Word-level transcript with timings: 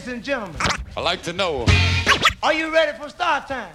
Ladies 0.00 0.14
and 0.14 0.24
gentlemen, 0.24 0.56
I 0.96 1.00
like 1.02 1.22
to 1.24 1.32
know. 1.34 1.66
are 2.42 2.54
you 2.54 2.72
ready 2.72 2.96
for 2.96 3.10
start 3.10 3.46
time? 3.46 3.68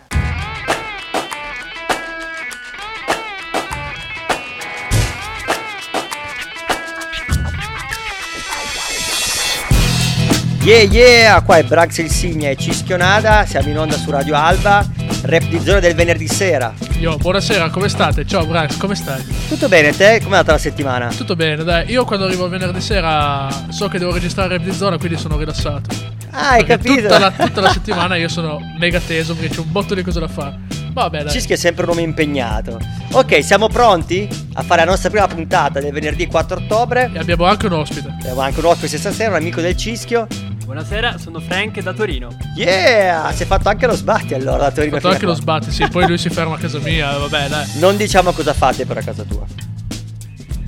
Yeah 10.63 10.81
yeah, 10.81 11.41
qua 11.43 11.57
è 11.57 11.63
Brax 11.63 11.99
il 11.99 12.09
Signa 12.09 12.49
e 12.49 12.55
Cischionada, 12.55 13.45
siamo 13.45 13.69
in 13.69 13.77
onda 13.77 13.95
su 13.95 14.09
Radio 14.09 14.33
Alba, 14.35 14.83
rap 15.25 15.43
di 15.43 15.59
zona 15.59 15.79
del 15.79 15.93
venerdì 15.93 16.27
sera. 16.27 16.73
Io, 16.97 17.17
buonasera, 17.17 17.69
come 17.69 17.87
state? 17.87 18.25
Ciao 18.25 18.47
Brax, 18.47 18.77
come 18.77 18.95
stai? 18.95 19.23
Tutto 19.47 19.67
bene 19.67 19.95
te? 19.95 20.21
Com'è 20.23 20.37
andata 20.37 20.53
la 20.53 20.57
settimana? 20.57 21.09
Tutto 21.09 21.35
bene, 21.35 21.63
dai. 21.63 21.91
Io 21.91 22.03
quando 22.03 22.25
arrivo 22.25 22.49
venerdì 22.49 22.81
sera 22.81 23.47
so 23.69 23.87
che 23.89 23.99
devo 23.99 24.11
registrare 24.11 24.57
rap 24.57 24.65
di 24.65 24.73
zona, 24.73 24.97
quindi 24.97 25.19
sono 25.19 25.37
rilassato. 25.37 26.14
Ah, 26.37 26.49
hai 26.49 26.65
Perché 26.65 26.83
capito? 26.83 27.07
Tutta 27.07 27.19
la, 27.19 27.31
tutta 27.31 27.61
la 27.61 27.71
settimana 27.71 28.15
io 28.17 28.27
sono 28.27 28.59
mega 28.77 28.99
teso 28.99 29.33
perché 29.35 29.55
c'è 29.55 29.61
un 29.61 29.71
botto 29.71 29.95
di 29.95 30.03
cose 30.03 30.19
da 30.19 30.27
fare. 30.27 30.59
Vabbè, 30.91 31.23
dai. 31.23 31.31
Cischio 31.31 31.55
è 31.55 31.57
sempre 31.57 31.83
un 31.83 31.89
nome 31.89 32.01
impegnato. 32.01 32.77
Ok, 33.13 33.43
siamo 33.43 33.67
pronti 33.67 34.27
a 34.53 34.61
fare 34.61 34.83
la 34.83 34.91
nostra 34.91 35.09
prima 35.09 35.27
puntata 35.27 35.79
del 35.79 35.93
venerdì 35.93 36.27
4 36.27 36.57
ottobre. 36.57 37.09
E 37.13 37.19
abbiamo 37.19 37.45
anche 37.45 37.67
un 37.67 37.73
ospite. 37.73 38.09
Abbiamo 38.19 38.41
anche 38.41 38.59
un 38.59 38.65
ospite 38.65 38.97
stasera, 38.97 39.29
un 39.29 39.35
amico 39.37 39.61
del 39.61 39.77
Cischio. 39.77 40.27
Buonasera, 40.65 41.17
sono 41.17 41.39
Frank 41.39 41.81
da 41.81 41.93
Torino. 41.93 42.35
Yeah! 42.55 43.31
Si 43.33 43.43
è 43.43 43.45
fatto 43.45 43.69
anche 43.69 43.87
lo 43.87 43.95
sbatti 43.95 44.33
allora 44.33 44.63
da 44.63 44.71
Torino 44.71 44.99
fatto 44.99 45.13
fino 45.13 45.13
anche 45.13 45.25
a 45.25 45.27
lo 45.27 45.35
sbatti, 45.35 45.71
sì. 45.71 45.87
Poi 45.87 46.05
lui 46.07 46.17
si 46.17 46.29
ferma 46.29 46.55
a 46.55 46.57
casa 46.57 46.79
mia, 46.79 47.17
vabbè, 47.17 47.47
dai. 47.47 47.65
Non 47.79 47.95
diciamo 47.95 48.31
cosa 48.31 48.53
fate 48.53 48.85
per 48.85 48.97
a 48.97 49.01
casa 49.01 49.23
tua. 49.23 49.45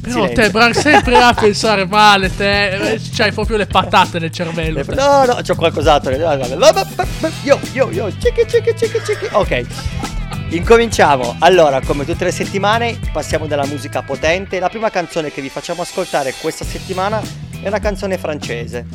Però 0.07 0.21
Silenzio. 0.25 0.43
te, 0.43 0.49
Brax, 0.49 0.79
sempre 0.79 1.17
a 1.17 1.33
pensare 1.33 1.85
male, 1.85 2.35
te. 2.35 2.99
C'hai 3.13 3.31
proprio 3.31 3.57
le 3.57 3.65
patate 3.67 4.19
nel 4.19 4.31
cervello. 4.31 4.83
te. 4.83 4.95
No, 4.95 5.25
no, 5.25 5.39
c'ho 5.41 5.55
qualcos'altro. 5.55 6.11
Yo, 7.43 7.59
yo, 7.73 7.91
yo, 7.91 8.09
cicchi, 8.11 8.45
cicchi, 8.47 8.73
cicchi, 8.75 8.99
cicchi. 9.05 9.27
Ok. 9.31 9.65
Incominciamo. 10.49 11.35
Allora, 11.39 11.81
come 11.81 12.05
tutte 12.05 12.23
le 12.23 12.31
settimane, 12.31 12.97
passiamo 13.11 13.47
dalla 13.47 13.65
musica 13.65 14.01
potente. 14.01 14.59
La 14.59 14.69
prima 14.69 14.89
canzone 14.89 15.31
che 15.31 15.41
vi 15.41 15.49
facciamo 15.49 15.81
ascoltare 15.81 16.33
questa 16.39 16.63
settimana 16.63 17.21
è 17.61 17.67
una 17.67 17.79
canzone 17.79 18.17
francese. 18.17 18.85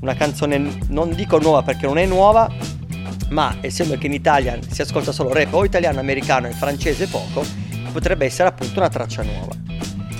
Una 0.00 0.14
canzone 0.14 0.78
non 0.88 1.14
dico 1.14 1.38
nuova 1.38 1.62
perché 1.62 1.86
non 1.86 1.98
è 1.98 2.06
nuova, 2.06 2.50
ma 3.30 3.56
essendo 3.60 3.96
che 3.96 4.06
in 4.06 4.12
Italia 4.12 4.58
si 4.68 4.82
ascolta 4.82 5.12
solo 5.12 5.32
rap 5.32 5.52
o 5.54 5.64
italiano, 5.64 6.00
americano 6.00 6.48
e 6.48 6.52
francese 6.52 7.06
poco, 7.06 7.44
potrebbe 7.92 8.26
essere 8.26 8.48
appunto 8.48 8.78
una 8.78 8.88
traccia 8.88 9.22
nuova. 9.22 9.54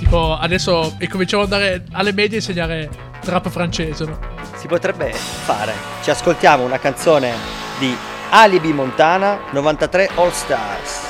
Tipo, 0.07 0.37
adesso 0.37 0.95
incominciamo 0.99 1.43
ad 1.43 1.51
andare 1.51 1.83
alle 1.91 2.13
medie 2.13 2.37
e 2.37 2.39
insegnare 2.39 2.89
trap 3.19 3.49
francese, 3.49 4.05
no? 4.05 4.17
Si 4.55 4.65
potrebbe 4.65 5.11
fare. 5.11 5.73
Ci 6.01 6.09
ascoltiamo 6.09 6.63
una 6.63 6.79
canzone 6.79 7.33
di 7.77 7.93
Alibi 8.29 8.71
Montana 8.71 9.37
93 9.51 10.11
All 10.15 10.31
Stars. 10.31 11.01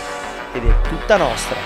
Ed 0.51 0.63
è 0.63 0.81
tutta 0.89 1.15
nostra. 1.15 1.57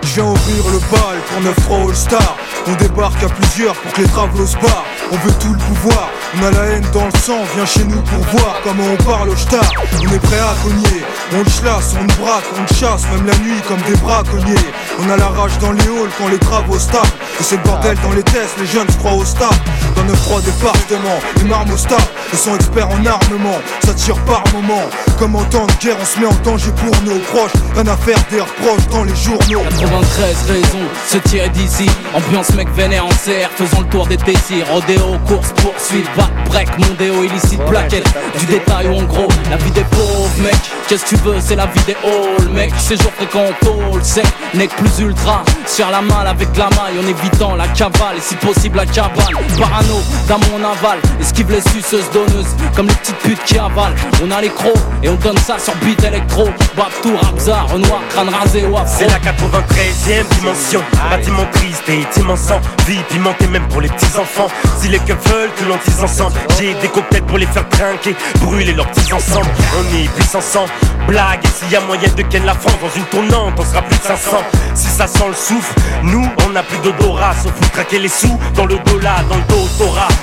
Je 0.00 0.14
viens 0.14 0.26
ouvrir 0.26 0.64
le 0.72 0.80
bal 0.90 1.18
pour 1.28 1.40
9 1.40 1.60
francs 1.60 1.88
All-Star 1.88 2.36
On 2.66 2.74
débarque 2.74 3.22
à 3.22 3.28
plusieurs 3.28 3.74
pour 3.76 3.92
que 3.92 4.00
les 4.00 4.08
travaux 4.08 4.46
se 4.46 4.56
barrent 4.56 4.97
On 5.10 5.16
veut 5.16 5.32
tout 5.40 5.52
le 5.52 5.58
pouvoir, 5.58 6.10
on 6.36 6.44
a 6.44 6.50
la 6.50 6.64
haine 6.66 6.84
dans 6.92 7.06
le 7.06 7.18
sang. 7.24 7.38
Viens 7.54 7.64
chez 7.64 7.84
nous 7.84 8.00
pour 8.02 8.18
voir 8.38 8.60
comment 8.62 8.84
on 8.92 9.02
parle 9.04 9.30
au 9.30 9.36
star 9.36 9.64
On 9.94 10.12
est 10.12 10.18
prêt 10.18 10.38
à 10.38 10.54
cogner, 10.62 11.02
on 11.32 11.38
le 11.38 11.44
chasse, 11.44 11.94
on 11.98 12.02
le 12.02 12.22
braque, 12.22 12.44
on 12.54 12.74
chasse 12.74 13.04
Même 13.12 13.26
la 13.26 13.38
nuit 13.38 13.60
comme 13.66 13.80
des 13.82 13.96
braconniers. 13.96 14.54
On 15.00 15.10
a 15.10 15.16
la 15.16 15.28
rage 15.28 15.56
dans 15.60 15.72
les 15.72 15.82
halls 15.82 16.10
quand 16.18 16.28
les 16.28 16.38
travaux 16.38 16.78
se 16.78 16.88
tapent 16.88 17.06
Et 17.40 17.42
c'est 17.42 17.56
le 17.56 17.62
bordel 17.62 17.96
dans 18.02 18.12
les 18.12 18.22
tests, 18.22 18.58
les 18.58 18.66
jeunes 18.66 18.88
se 18.90 18.96
croient 18.98 19.14
au 19.14 19.24
star 19.24 19.50
Dans 19.94 20.02
9-3 20.02 20.44
départements, 20.44 21.20
les 21.36 21.44
marmes 21.44 21.72
au 21.72 21.76
star 21.76 22.00
Ils 22.32 22.38
sont 22.38 22.54
experts 22.56 22.88
en 22.88 23.06
armement, 23.06 23.58
ça 23.84 23.94
tire 23.94 24.18
par 24.24 24.42
moment 24.52 24.82
Comme 25.18 25.36
en 25.36 25.44
temps 25.44 25.66
de 25.66 25.84
guerre, 25.84 25.96
on 26.00 26.04
se 26.04 26.18
met 26.20 26.26
en 26.26 26.34
danger 26.44 26.72
pour 26.72 26.94
nos 27.04 27.18
proches. 27.20 27.52
Rien 27.74 27.86
à 27.86 27.96
faire 27.96 28.18
des 28.30 28.40
reproches 28.40 28.88
dans 28.90 29.04
les 29.04 29.16
journaux. 29.16 29.62
93 29.70 30.36
raisons, 30.48 30.88
se 31.06 31.18
tirer 31.18 31.48
d'ici. 31.50 31.88
Ambiance 32.14 32.50
mec 32.54 32.68
vénère 32.74 33.06
en 33.06 33.10
serre, 33.12 33.50
faisant 33.56 33.80
le 33.80 33.86
tour 33.86 34.06
des 34.06 34.16
Tessiers 34.16 34.64
Rodéo, 34.98 35.18
course, 35.26 35.52
poursuite, 35.56 36.06
back, 36.16 36.30
break, 36.46 36.78
mondéo, 36.78 37.24
illicite, 37.24 37.62
plaquette. 37.64 38.06
Du 38.38 38.46
détail 38.46 38.88
ou 38.88 38.98
en 38.98 39.04
gros, 39.04 39.28
la 39.50 39.56
vie 39.56 39.70
des 39.70 39.84
pauvres 39.84 40.30
mec. 40.42 40.56
Qu'est-ce 40.88 41.04
que 41.04 41.08
tu 41.10 41.16
veux, 41.16 41.36
c'est 41.40 41.56
la 41.56 41.66
vie 41.66 41.80
des 41.86 41.96
halls 42.04 42.48
mec. 42.50 42.72
Séjour 42.78 43.12
fréquent, 43.12 43.46
tôle, 43.60 44.02
sec, 44.02 44.26
nec 44.54 44.70
plus 44.76 45.04
ultra. 45.04 45.44
Sur 45.66 45.90
la 45.90 46.00
malle 46.00 46.26
avec 46.26 46.56
la 46.56 46.70
maille, 46.70 46.98
en 47.02 47.06
évitant 47.06 47.54
la 47.54 47.68
cavale 47.68 48.16
Et 48.16 48.20
si 48.20 48.34
possible 48.36 48.78
la 48.78 48.86
cabane, 48.86 49.34
parano, 49.58 50.00
dans 50.28 50.38
mon 50.38 50.64
aval 50.64 50.98
Esquive 51.20 51.50
les 51.50 51.60
suceuses 51.60 52.10
donneuses, 52.12 52.56
comme 52.74 52.86
les 52.86 52.94
petites 52.94 53.18
putes 53.18 53.44
qui 53.44 53.58
avalent. 53.58 53.94
On 54.24 54.30
a 54.30 54.40
les 54.40 54.48
crocs, 54.48 54.72
et 55.02 55.08
on 55.08 55.16
donne 55.16 55.38
ça 55.38 55.58
sur 55.58 55.74
beat 55.76 56.02
électro. 56.04 56.48
Babtou, 56.76 57.16
Rabza, 57.22 57.62
Renoir, 57.62 58.00
crâne 58.10 58.30
rasé 58.30 58.64
afro. 58.64 58.78
C'est 58.86 59.06
la 59.06 59.18
93ème 59.18 60.28
dimension. 60.38 60.82
Bâtiment 61.10 61.46
triste 61.52 61.88
et 61.88 62.20
immense 62.20 62.48
Vie 62.86 63.02
pimentée 63.10 63.46
même 63.46 63.66
pour 63.68 63.80
les 63.80 63.88
petits 63.88 64.18
enfants 64.18 64.48
Si 64.80 64.87
les 64.88 64.98
keufs 65.00 65.28
veulent 65.28 65.52
que 65.54 65.64
l'on 65.64 65.78
tisse 65.78 66.02
ensemble. 66.02 66.36
J'ai 66.58 66.74
des 66.74 66.88
cocktails 66.88 67.22
pour 67.22 67.38
les 67.38 67.46
faire 67.46 67.68
trinquer 67.68 68.16
Brûler 68.40 68.72
leurs 68.72 68.90
petits 68.90 69.12
ensemble 69.12 69.48
On 69.78 69.96
est 69.96 70.08
puissants 70.14 70.40
sans 70.40 70.66
blague 71.06 71.44
Et 71.44 71.48
s'il 71.48 71.70
y 71.70 71.76
a 71.76 71.80
moyen 71.80 72.08
de 72.08 72.22
ken 72.22 72.44
la 72.44 72.54
France 72.54 72.74
Dans 72.80 72.90
une 72.96 73.04
tournante 73.04 73.54
on 73.58 73.64
sera 73.64 73.82
plus 73.82 73.96
de 73.96 74.02
500 74.02 74.30
Si 74.74 74.88
ça 74.88 75.06
sent 75.06 75.28
le 75.28 75.34
souffle 75.34 75.74
Nous 76.02 76.26
on 76.46 76.50
n'a 76.50 76.62
plus 76.62 76.78
d'odorat 76.78 77.34
Sauf 77.42 77.52
vous 77.60 77.68
traquer 77.68 77.98
les 77.98 78.08
sous 78.08 78.38
Dans 78.54 78.66
le 78.66 78.76
dos 78.76 78.98
là, 79.00 79.16
dans 79.28 79.36
le 79.36 79.42
dos 79.42 79.68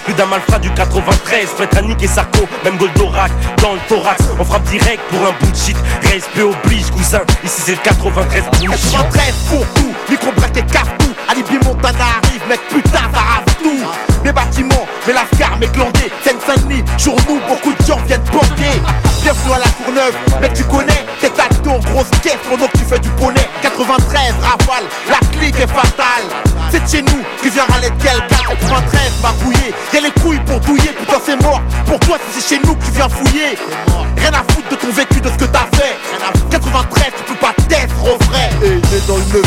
Plus 0.04 0.14
d'un 0.14 0.26
malfrat 0.26 0.60
du 0.60 0.70
93 0.72 1.50
Prêtre 1.52 1.78
à 1.78 1.82
niquer 1.82 2.08
Sarko 2.08 2.48
Même 2.64 2.78
Goldorak. 2.78 3.32
Dans 3.62 3.74
le 3.74 3.80
thorax 3.88 4.24
On 4.40 4.44
frappe 4.44 4.64
direct 4.64 5.02
pour 5.10 5.22
un 5.28 5.34
bullshit 5.40 5.78
Respect 6.12 6.42
oblige 6.42 6.90
cousin 6.92 7.22
Ici 7.44 7.62
c'est 7.66 7.72
le 7.72 7.82
93 7.84 8.44
bullshit 8.52 8.92
93 8.92 9.34
pour 9.50 9.66
tout, 9.76 9.94
micro 10.10 10.32
braquet 10.32 10.64
tout 10.64 11.14
Alibi 11.30 11.66
Montana 11.66 12.06
arrive, 12.24 12.42
mec 12.50 12.60
putain 12.70 13.00
ça 13.14 13.20
rave 13.20 13.56
tout 13.62 14.15
bâtiments, 14.36 14.86
mais 15.08 15.14
la 15.14 15.26
ferme 15.38 15.64
est 15.64 15.74
glandée. 15.74 16.12
Seine-Saint-Denis, 16.24 16.84
sur 16.98 17.16
nous 17.28 17.40
beaucoup 17.48 17.74
de 17.74 17.86
gens 17.86 18.00
viennent 18.06 18.22
banquer 18.32 18.76
Bienvenue 19.24 19.54
à 19.54 19.60
la 19.60 19.84
Courneuve, 19.84 20.16
mec 20.40 20.54
tu 20.54 20.64
connais 20.66 21.06
T'es 21.20 21.32
en 21.70 21.80
grosse 21.80 22.10
caisse 22.22 22.38
pendant 22.48 22.68
que 22.68 22.78
tu 22.78 22.86
fais 22.86 23.00
du 23.00 23.10
poney. 23.10 23.42
93, 23.64 24.36
rafale, 24.42 24.84
la 25.10 25.18
clique 25.36 25.60
est 25.60 25.68
fatale. 25.68 26.26
C'est 26.70 26.88
chez 26.88 27.02
nous 27.02 27.24
qui 27.42 27.50
vient 27.50 27.64
râler 27.66 27.90
de 27.90 27.96
quel 28.04 28.18
gars? 28.18 28.46
93, 28.50 29.02
m'a 29.24 29.32
bouillé, 29.44 29.74
y'a 29.94 30.02
les 30.02 30.12
couilles 30.22 30.40
pour 30.46 30.60
douiller. 30.60 30.92
Putain 31.00 31.18
c'est 31.26 31.42
mort, 31.42 31.62
pour 31.88 32.00
toi 32.02 32.18
c'est 32.32 32.48
chez 32.48 32.62
nous 32.64 32.76
que 32.76 32.86
tu 32.86 32.92
viens 32.92 33.10
fouiller. 33.10 33.58
Rien 34.18 34.30
à 34.30 34.54
foutre 34.54 34.70
de 34.70 34.76
ton 34.76 34.92
vécu, 34.92 35.22
de 35.22 35.30
ce 35.30 35.38
que 35.38 35.46
t'as 35.46 35.68
fait 35.76 35.96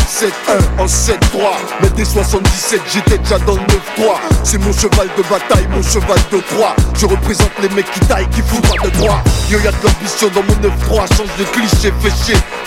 7, 0.07 0.33
1 0.77 0.81
en 0.81 0.87
7, 0.87 1.19
3. 1.31 1.51
Mais 1.81 1.89
dès 1.95 2.05
77, 2.05 2.81
j'étais 2.93 3.17
déjà 3.17 3.39
dans 3.39 3.55
le 3.55 3.61
9, 3.61 3.69
3. 3.97 4.21
C'est 4.43 4.57
mon 4.57 4.73
cheval 4.73 5.07
de 5.17 5.23
bataille, 5.23 5.67
mon 5.71 5.81
cheval 5.81 6.19
de 6.31 6.39
3. 6.55 6.75
Je 6.99 7.05
représente 7.05 7.51
les 7.61 7.69
mecs 7.69 7.89
qui 7.91 7.99
taillent, 8.01 8.29
qui 8.29 8.41
foutent 8.41 8.67
pas 8.67 8.87
de 8.87 8.89
droit. 8.97 9.23
Yo, 9.49 9.59
y'a 9.59 9.71
de 9.71 9.77
l'ambition 9.83 10.27
dans 10.33 10.43
mon 10.43 10.61
9, 10.61 10.71
3. 10.87 11.05
Change 11.17 11.35
de 11.37 11.43
cliché, 11.45 11.91
fais. 12.01 12.09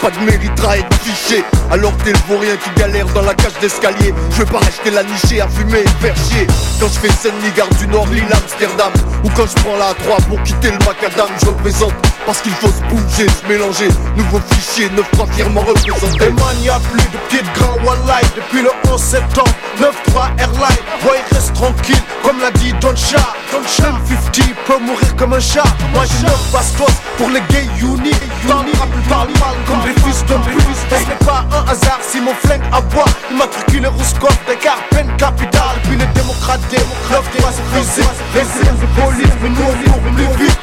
Pas 0.00 0.10
de 0.10 0.19
mérite 0.25 0.53
à 0.66 0.78
être 0.78 0.94
fiché. 1.03 1.44
Alors 1.71 1.93
t'es 1.99 2.12
le 2.12 2.19
vaurien 2.28 2.56
qui 2.56 2.81
galère 2.81 3.06
dans 3.15 3.22
la 3.22 3.34
cage 3.34 3.53
d'escalier. 3.60 4.12
Je 4.31 4.43
vais 4.43 4.50
pas 4.50 4.59
acheter 4.59 4.91
la 4.91 5.04
nichée 5.04 5.41
à 5.41 5.49
fumer 5.49 5.81
et 5.81 6.04
faire 6.04 6.16
chier. 6.16 6.47
Quand 6.81 6.89
je 6.89 6.99
fais 6.99 7.12
scène, 7.12 7.34
gare 7.56 7.69
du 7.78 7.87
Nord, 7.87 8.06
l'île 8.09 8.25
Amsterdam. 8.33 8.93
Ou 9.22 9.28
quand 9.37 9.47
je 9.47 9.62
prends 9.62 9.77
la 9.77 9.94
3 9.94 10.16
pour 10.28 10.43
quitter 10.43 10.71
le 10.72 10.78
macadam, 10.78 11.28
je 11.41 11.47
représente 11.47 11.94
parce 12.27 12.41
qu'il 12.41 12.53
faut 12.53 12.69
se 12.69 12.83
bouger, 12.93 13.27
se 13.28 13.49
mélanger. 13.49 13.89
Nouveau 14.16 14.41
fichier, 14.50 14.91
neuf 14.91 15.09
pas 15.16 15.27
fièrement 15.33 15.60
représenté. 15.60 16.31
Man, 16.31 16.56
a 16.71 16.81
plus 16.81 17.11
de 17.12 17.42
de 17.42 17.58
grand 17.58 17.76
Wallahi 17.84 18.24
Depuis 18.36 18.62
le 18.62 18.70
11 18.90 19.00
septembre, 19.00 19.53
9-3 19.78 20.38
Airline 20.38 20.82
Ouais, 21.04 21.20
il 21.30 21.34
reste 21.34 21.54
tranquille, 21.54 22.03
comme 22.22 22.41
l'a 22.41 22.50
dit 22.53 22.72
Don 22.80 22.94
Chat 22.97 23.34
Don 23.53 23.62
Chat 23.62 23.92
50 24.09 24.53
peut 24.66 24.78
mourir 24.78 25.16
comme 25.16 25.32
un 25.34 25.41
chat. 25.41 25.64
Moi 25.92 26.04
j'ai 26.04 26.26
9 26.26 26.53
bastos 26.53 26.94
pour 27.18 27.28
les 27.30 27.41
gays 27.50 27.68
unis. 27.80 28.12
Dans 28.48 28.62
parlent 29.09 29.28
mal 29.28 29.56
comme 29.66 29.82
des 29.82 30.00
fils 30.00 30.24
de 30.24 30.34
pute 30.34 30.62
Et 30.91 31.04
ce 31.04 31.09
n'est 31.09 31.26
pas 31.26 31.44
un 31.53 31.70
hasard 31.70 32.00
si 32.00 32.20
mon 32.20 32.34
flingue 32.34 32.62
aboie? 32.72 33.04
Immatriculé 33.30 33.88
au 33.88 34.04
score 34.04 34.30
des 34.47 34.56
peine 34.91 35.15
capitale. 35.16 35.76
Puis 35.84 35.97
les 35.97 36.06
démocrates, 36.06 36.60
démocrates, 36.70 37.24
9-3 37.41 37.48
c'est 37.53 37.78
physique 37.78 38.10
Les 38.34 38.41
de 38.41 39.00
police, 39.00 39.34
mais 39.42 39.48
nous 39.50 39.62
on 39.62 39.91
court 39.91 40.00
plus 40.15 40.44
vite 40.44 40.58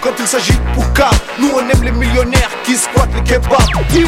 Quand 0.00 0.14
il 0.18 0.26
s'agit 0.26 0.52
de 0.52 0.74
Pouka 0.74 1.10
Nous 1.38 1.50
on 1.54 1.60
aime 1.60 1.82
les 1.82 1.90
millionnaires 1.90 2.50
qui 2.64 2.76
squattent 2.76 3.14
les 3.14 3.22
kebabs 3.22 3.58
93, 3.68 3.98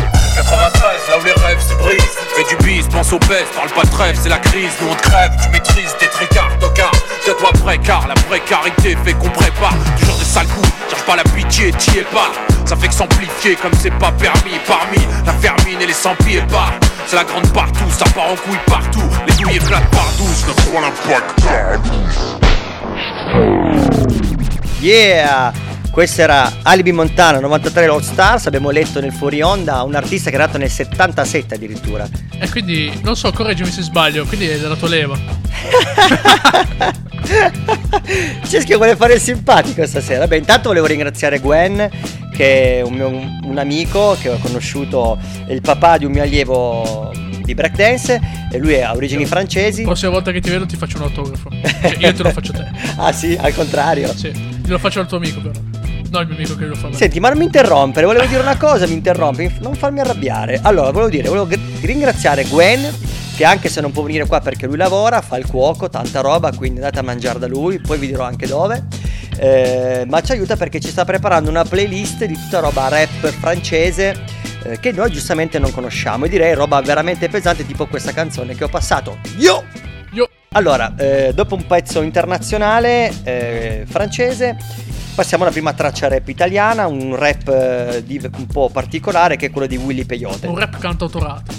là 1.09 1.19
où 1.21 1.25
les 1.25 1.33
rêves 1.33 1.61
se 1.61 1.75
brisent. 1.75 2.17
Fais 2.35 2.45
du 2.49 2.57
bis, 2.65 2.87
pense 2.89 3.12
au 3.12 3.19
pèse, 3.19 3.47
parle 3.55 3.69
pas 3.71 3.83
de 3.83 3.91
trêve, 3.91 4.19
c'est 4.21 4.29
la 4.29 4.39
crise. 4.39 4.71
Nous 4.81 4.89
on 4.91 4.95
te 4.95 5.03
crève, 5.03 5.31
tu 5.43 5.49
maîtrises 5.51 5.95
tes 5.99 6.07
tricards, 6.07 6.59
tocard. 6.61 6.93
Tiens-toi 7.25 7.51
prêt, 7.62 7.79
car 7.79 8.07
la 8.09 8.15
précarité 8.15 8.97
fait 9.05 9.12
qu'on 9.15 9.29
prépare. 9.31 9.75
Toujours 9.99 10.17
des 10.17 10.25
sales 10.25 10.47
coups, 10.47 10.69
cherche 10.89 11.03
pas 11.03 11.17
la 11.17 11.25
pitié, 11.25 11.73
t'y 11.73 11.99
es 11.99 12.05
pas. 12.05 12.31
Ça 12.65 12.77
fait 12.77 12.89
que 12.89 12.95
s'amplifier 12.95 13.57
comme 13.57 13.75
c'est 13.75 13.91
pas 13.99 14.12
permis. 14.12 14.59
Parmi 14.67 14.99
la 15.27 15.33
fermine 15.33 15.81
et 15.81 15.87
les 15.87 15.93
sans 15.93 16.15
pieds 16.17 16.43
pas. 16.43 16.71
C'est 17.07 17.17
la 17.17 17.25
grande 17.25 17.53
partout, 17.53 17.91
ça 17.91 18.05
part 18.15 18.31
en 18.31 18.37
couille 18.37 18.61
partout. 18.67 19.03
Les 19.27 19.35
douilles 19.35 19.57
éclatent 19.57 19.91
par 19.91 20.11
douce, 20.17 20.47
notre 20.47 20.73
l'impact. 20.81 21.41
Yeah! 24.81 25.53
Questo 25.91 26.23
era 26.23 26.50
Alibi 26.62 26.93
Montana 26.93 27.38
93 27.41 27.87
All 27.87 28.00
Stars, 28.00 28.47
abbiamo 28.47 28.71
letto 28.71 28.99
nel 29.00 29.12
fuori 29.12 29.43
onda 29.43 29.82
un 29.82 29.94
artista 29.94 30.31
che 30.31 30.37
è 30.37 30.38
nato 30.38 30.56
nel 30.56 30.71
77 30.71 31.56
addirittura. 31.56 32.09
E 32.38 32.49
quindi, 32.49 32.91
non 33.03 33.15
so, 33.15 33.31
correggimi 33.31 33.71
se 33.71 33.82
sbaglio, 33.82 34.25
quindi 34.25 34.47
è 34.47 34.59
della 34.59 34.77
tua 34.77 34.88
leva. 34.88 35.19
Ceschio 38.49 38.79
vuole 38.79 38.97
fare 38.97 39.15
il 39.15 39.21
simpatico 39.21 39.85
stasera. 39.85 40.27
Beh, 40.27 40.38
intanto 40.38 40.69
volevo 40.69 40.87
ringraziare 40.87 41.41
Gwen, 41.41 41.91
che 42.33 42.79
è 42.79 42.83
un, 42.83 42.94
mio, 42.94 43.09
un 43.09 43.59
amico 43.59 44.17
che 44.19 44.31
ho 44.31 44.38
conosciuto, 44.38 45.19
è 45.47 45.53
il 45.53 45.61
papà 45.61 45.99
di 45.99 46.06
un 46.06 46.12
mio 46.12 46.23
allievo 46.23 47.12
di 47.43 47.55
breakdance 47.55 48.21
e 48.50 48.59
lui 48.59 48.81
ha 48.81 48.93
origini 48.94 49.26
francesi. 49.26 49.83
La 49.83 49.88
prossima 49.88 50.12
volta 50.12 50.31
che 50.31 50.41
ti 50.41 50.49
vedo 50.49 50.65
ti 50.65 50.76
faccio 50.76 50.97
un 50.97 51.03
autografo. 51.03 51.50
Cioè, 51.50 51.97
io 51.99 52.15
te 52.15 52.23
lo 52.23 52.31
faccio 52.31 52.53
a 52.53 52.55
te. 52.55 52.71
ah 52.97 53.12
sì, 53.12 53.37
al 53.38 53.55
contrario. 53.55 54.15
Sì, 54.17 54.50
glielo 54.70 54.78
faccio 54.78 55.00
al 55.00 55.08
tuo 55.08 55.17
amico 55.17 55.40
però. 55.40 55.61
No, 56.11 56.20
il 56.20 56.26
mio 56.26 56.37
amico 56.37 56.55
che 56.56 56.67
lo 56.67 56.75
fa. 56.76 56.93
Senti, 56.93 57.19
ma 57.19 57.28
non 57.28 57.38
mi 57.38 57.44
interrompere, 57.44 58.06
volevo 58.06 58.26
dire 58.26 58.40
una 58.40 58.56
cosa, 58.56 58.87
mi 58.87 58.94
interrompi, 58.94 59.52
non 59.61 59.75
farmi 59.75 60.00
arrabbiare. 60.00 60.61
Allora, 60.62 60.90
volevo 60.90 61.11
dire, 61.11 61.28
volevo 61.28 61.46
gr- 61.46 61.58
ringraziare 61.82 62.44
Gwen, 62.44 62.88
che 63.37 63.44
anche 63.44 63.69
se 63.69 63.81
non 63.81 63.90
può 63.90 64.02
venire 64.02 64.26
qua 64.26 64.40
perché 64.40 64.67
lui 64.67 64.76
lavora, 64.76 65.20
fa 65.22 65.37
il 65.38 65.46
cuoco, 65.46 65.88
tanta 65.88 66.20
roba, 66.20 66.52
quindi 66.52 66.78
andate 66.78 67.00
a 67.00 67.02
mangiare 67.02 67.38
da 67.38 67.46
lui, 67.46 67.81
poi 67.81 67.99
vi 67.99 68.06
dirò 68.08 68.25
anche 68.25 68.46
dove. 68.46 68.87
Eh, 69.38 70.05
ma 70.08 70.20
ci 70.20 70.32
aiuta 70.32 70.56
perché 70.56 70.81
ci 70.81 70.90
sta 70.90 71.05
preparando 71.05 71.49
una 71.49 71.64
playlist 71.64 72.25
di 72.25 72.34
tutta 72.34 72.58
roba 72.58 72.88
rap 72.88 73.28
francese 73.31 74.25
eh, 74.64 74.78
che 74.78 74.93
noi 74.93 75.11
giustamente 75.11 75.58
non 75.58 75.73
conosciamo 75.73 76.26
e 76.26 76.28
direi 76.28 76.52
roba 76.55 76.81
veramente 76.82 77.28
pesante 77.28 77.64
tipo 77.64 77.87
questa 77.87 78.12
canzone 78.12 78.55
che 78.55 78.64
ho 78.64 78.69
passato. 78.69 79.19
Yo! 79.37 79.80
Allora, 80.55 80.93
eh, 80.97 81.32
dopo 81.32 81.55
un 81.55 81.64
pezzo 81.64 82.02
internazionale 82.02 83.12
eh, 83.23 83.85
francese, 83.87 84.56
passiamo 85.14 85.44
alla 85.44 85.52
prima 85.52 85.73
traccia 85.75 86.08
rap 86.08 86.26
italiana, 86.26 86.88
un 86.88 87.14
rap 87.14 87.47
eh, 87.47 88.02
di- 88.05 88.19
un 88.37 88.47
po' 88.47 88.69
particolare 88.69 89.37
che 89.37 89.47
è 89.47 89.50
quello 89.52 89.69
di 89.69 89.76
Willy 89.76 90.05
Peyote. 90.05 90.49
Un 90.49 90.58
rap 90.58 90.76
cantautorato. 90.79 91.52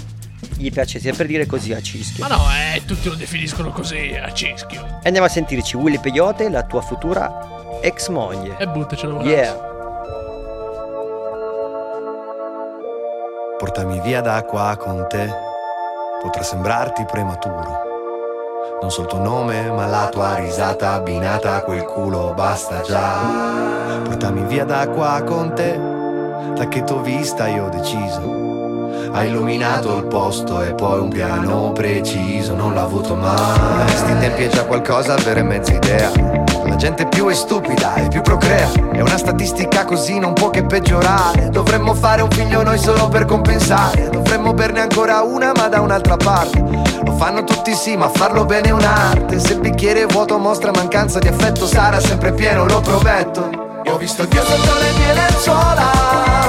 Gli 0.58 0.70
piace 0.70 1.00
sempre 1.00 1.26
dire 1.26 1.46
così 1.46 1.72
a 1.72 1.80
Cischio. 1.80 2.26
Ma 2.28 2.34
no, 2.36 2.42
eh, 2.74 2.82
tutti 2.84 3.08
lo 3.08 3.14
definiscono 3.14 3.70
così, 3.70 4.14
a 4.14 4.30
cischio. 4.30 4.84
E 5.02 5.06
andiamo 5.06 5.26
a 5.26 5.30
sentirci 5.30 5.74
Willy 5.78 5.98
Peyote, 5.98 6.50
la 6.50 6.62
tua 6.64 6.82
futura 6.82 7.78
ex 7.80 8.08
moglie. 8.08 8.56
E 8.58 8.66
buttacelo, 8.68 9.16
ragazzi. 9.16 9.30
Yeah. 9.30 9.70
Portami 13.56 14.00
via 14.02 14.20
da 14.20 14.42
qua 14.42 14.76
con 14.76 15.06
te, 15.08 15.32
potrà 16.20 16.42
sembrarti 16.42 17.06
prematuro. 17.10 17.91
Non 18.82 18.90
so 18.90 19.02
il 19.02 19.06
tuo 19.06 19.20
nome, 19.20 19.70
ma 19.70 19.86
la 19.86 20.08
tua 20.10 20.34
risata 20.34 20.94
abbinata 20.94 21.54
a 21.54 21.60
quel 21.60 21.84
culo 21.84 22.32
basta 22.34 22.80
già. 22.80 24.00
Portami 24.02 24.42
via 24.42 24.64
da 24.64 24.88
qua 24.88 25.22
con 25.24 25.54
te, 25.54 25.78
da 26.56 26.66
che 26.66 26.82
t'ho 26.82 27.00
vista 27.00 27.46
io 27.46 27.66
ho 27.66 27.68
deciso. 27.68 28.40
Hai 29.12 29.28
illuminato 29.28 29.96
il 29.98 30.06
posto 30.06 30.62
e 30.62 30.74
poi 30.74 30.98
un 30.98 31.10
piano 31.10 31.70
preciso, 31.70 32.56
non 32.56 32.74
l'ho 32.74 32.80
avuto 32.80 33.14
mai. 33.14 33.84
A 33.84 33.86
sti 33.86 34.18
tempi 34.18 34.42
è 34.42 34.48
già 34.48 34.64
qualcosa 34.64 35.14
avere 35.14 35.44
mezza 35.44 35.74
idea. 35.74 36.10
La 36.64 36.74
gente 36.74 37.06
più 37.06 37.28
è 37.28 37.34
stupida 37.34 37.94
e 37.94 38.08
più 38.08 38.20
procrea. 38.20 38.68
È 38.90 39.00
una 39.00 39.16
statistica 39.16 39.84
così 39.84 40.18
non 40.18 40.32
può 40.32 40.50
che 40.50 40.64
peggiorare. 40.64 41.50
Dovremmo 41.50 41.94
fare 41.94 42.22
un 42.22 42.30
figlio 42.30 42.64
noi 42.64 42.78
solo 42.78 43.08
per 43.08 43.26
compensare. 43.26 44.08
Dovremmo 44.08 44.52
berne 44.54 44.80
ancora 44.80 45.22
una 45.22 45.52
ma 45.54 45.68
da 45.68 45.80
un'altra 45.80 46.16
parte. 46.16 46.71
Fanno 47.16 47.44
tutti 47.44 47.74
sì, 47.74 47.96
ma 47.96 48.08
farlo 48.08 48.44
bene 48.44 48.68
è 48.68 48.72
un'arte. 48.72 49.38
Se 49.38 49.54
il 49.54 49.60
bicchiere 49.60 50.02
è 50.02 50.06
vuoto 50.06 50.38
mostra 50.38 50.70
mancanza 50.72 51.18
di 51.18 51.28
affetto, 51.28 51.66
sarà 51.66 52.00
sempre 52.00 52.32
pieno, 52.32 52.66
lo 52.66 52.80
prometto. 52.80 53.80
Io 53.84 53.94
ho 53.94 53.96
visto 53.96 54.24
Dio 54.24 54.42
sotto 54.44 54.78
le 54.78 54.92
mie 54.98 55.12
lenzuola 55.14 55.90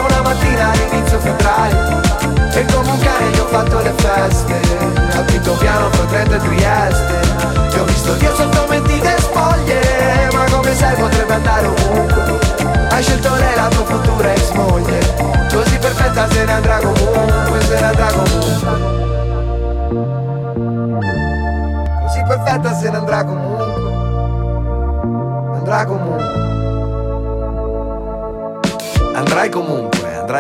una 0.07 0.21
mattina 0.21 0.71
all'inizio 0.71 1.19
febbraio. 1.19 2.01
E 2.56 2.65
come 2.65 2.92
un 2.92 3.00
cane 3.00 3.30
gli 3.31 3.39
ho 3.39 3.48
fatto 3.48 3.80
le 3.81 3.94
feste 3.95 4.54
Al 5.18 5.25
quinto 5.25 5.54
piano 5.54 5.89
fra 5.89 6.04
Trento 6.06 6.36
e 6.36 6.38
Trieste 6.38 7.19
Ti 7.71 7.80
ho 7.80 7.83
visto 7.86 8.13
Dio 8.13 8.36
sotto 8.36 8.66
mentite 8.69 9.16
spoglie 9.18 9.43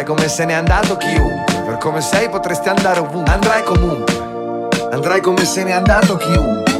andrai 0.03 0.05
come 0.05 0.27
se 0.27 0.45
n'è 0.45 0.53
andato 0.53 0.97
chiunque. 0.97 1.61
Per 1.65 1.77
come 1.77 2.01
sei 2.01 2.29
potresti 2.29 2.67
andare 2.67 2.99
ovunque. 2.99 3.33
Andrai 3.33 3.63
comunque, 3.63 4.13
andrai 4.91 5.21
come 5.21 5.45
se 5.45 5.63
n'è 5.63 5.71
andato 5.71 6.17
chiunque. 6.17 6.73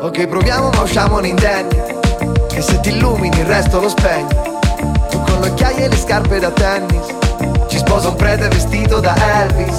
Ok, 0.00 0.26
proviamo 0.26 0.70
ma 0.70 0.82
usciamo 0.82 1.20
indenni. 1.24 1.82
Che 2.48 2.62
se 2.62 2.80
ti 2.80 2.90
illumini 2.90 3.38
il 3.40 3.46
resto 3.46 3.80
lo 3.80 3.88
spegni. 3.88 4.28
Tu 5.10 5.20
con 5.22 5.40
le 5.40 5.50
occhiaie 5.50 5.84
e 5.84 5.88
le 5.88 5.96
scarpe 5.96 6.38
da 6.38 6.50
tennis. 6.50 7.06
Ci 7.68 7.78
sposa 7.78 8.08
un 8.08 8.16
prete 8.16 8.48
vestito 8.48 9.00
da 9.00 9.14
Elvis. 9.42 9.78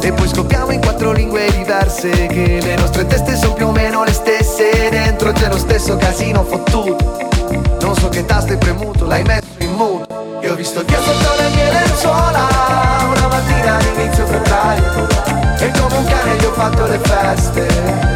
E 0.00 0.12
poi 0.12 0.28
scoppiamo 0.28 0.72
in 0.72 0.80
quattro 0.80 1.12
lingue 1.12 1.50
diverse. 1.52 2.10
Che 2.10 2.58
le 2.60 2.76
nostre 2.76 3.06
teste 3.06 3.36
sono 3.36 3.54
più 3.54 3.68
o 3.68 3.70
meno 3.70 4.02
le 4.02 4.12
stesse. 4.12 4.88
Dentro 4.90 5.32
c'è 5.32 5.48
lo 5.48 5.58
stesso 5.58 5.96
casino 5.96 6.42
fottuto. 6.42 7.30
Non 7.80 7.94
so 7.94 8.08
che 8.08 8.24
tasto 8.24 8.52
hai 8.52 8.58
premuto, 8.58 9.06
l'hai 9.06 9.22
messo 9.22 9.41
ho 10.52 10.54
visto 10.54 10.82
Dio 10.82 11.00
sotto 11.00 11.34
le 11.40 11.48
mie 11.54 11.70
lenzuola 11.70 12.46
Una 13.08 13.28
mattina 13.28 13.76
all'inizio 13.76 14.26
febbraio 14.26 15.06
E 15.58 15.70
come 15.78 15.96
un 15.96 16.04
cane 16.04 16.36
gli 16.36 16.44
ho 16.44 16.52
fatto 16.52 16.86
le 16.86 16.98
feste 16.98 17.66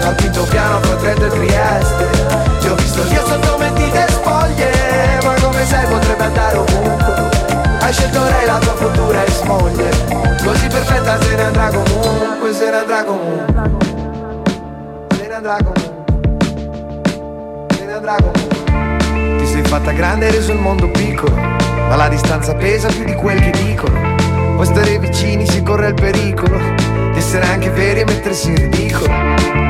Al 0.02 0.14
quinto 0.16 0.42
piano 0.44 0.80
fra 0.80 0.96
Trento 0.96 1.24
e 1.24 1.28
Trieste. 1.28 2.08
Ti 2.60 2.68
ho 2.68 2.74
visto 2.74 3.02
Dio 3.02 3.26
sotto 3.26 3.56
mentite 3.58 4.06
spoglie 4.10 5.18
Ma 5.22 5.34
come 5.40 5.64
sai 5.64 5.86
potrebbe 5.86 6.24
andare 6.24 6.56
ovunque. 6.56 7.14
Hai 7.80 7.92
scelto 7.92 8.22
lei 8.22 8.46
la 8.46 8.58
tua 8.58 8.74
futura 8.74 9.22
ex 9.24 9.42
moglie 9.42 9.90
Così 10.44 10.66
perfetta 10.66 11.20
se 11.22 11.36
ne 11.36 11.42
andrà 11.42 11.68
comunque 11.68 12.52
Se 12.52 12.70
ne 12.70 12.76
andrà 12.76 13.04
comunque. 13.04 13.54
Se 15.16 15.26
ne 15.26 15.34
andrà 15.34 15.56
comunque. 15.56 15.94
Se 17.76 17.84
ne 17.84 17.92
andrà 17.92 18.16
comunque. 18.16 19.38
Ti 19.38 19.46
sei 19.46 19.62
fatta 19.62 19.92
grande 19.92 20.26
e 20.26 20.30
reso 20.32 20.52
il 20.52 20.58
mondo 20.58 20.90
piccolo, 20.90 21.34
ma 21.88 21.96
la 21.96 22.08
distanza 22.08 22.54
pesa 22.54 22.88
più 22.88 23.04
di 23.04 23.14
quel 23.14 23.40
che 23.40 23.50
dicono. 23.50 24.14
Poi 24.56 24.66
stare 24.66 24.98
vicini 24.98 25.46
si 25.46 25.62
corre 25.62 25.88
il 25.88 25.94
pericolo 25.94 26.58
di 27.12 27.18
essere 27.18 27.46
anche 27.46 27.70
veri 27.70 28.00
e 28.00 28.04
mettersi 28.04 28.48
in 28.48 28.56
ridicolo. 28.56 29.12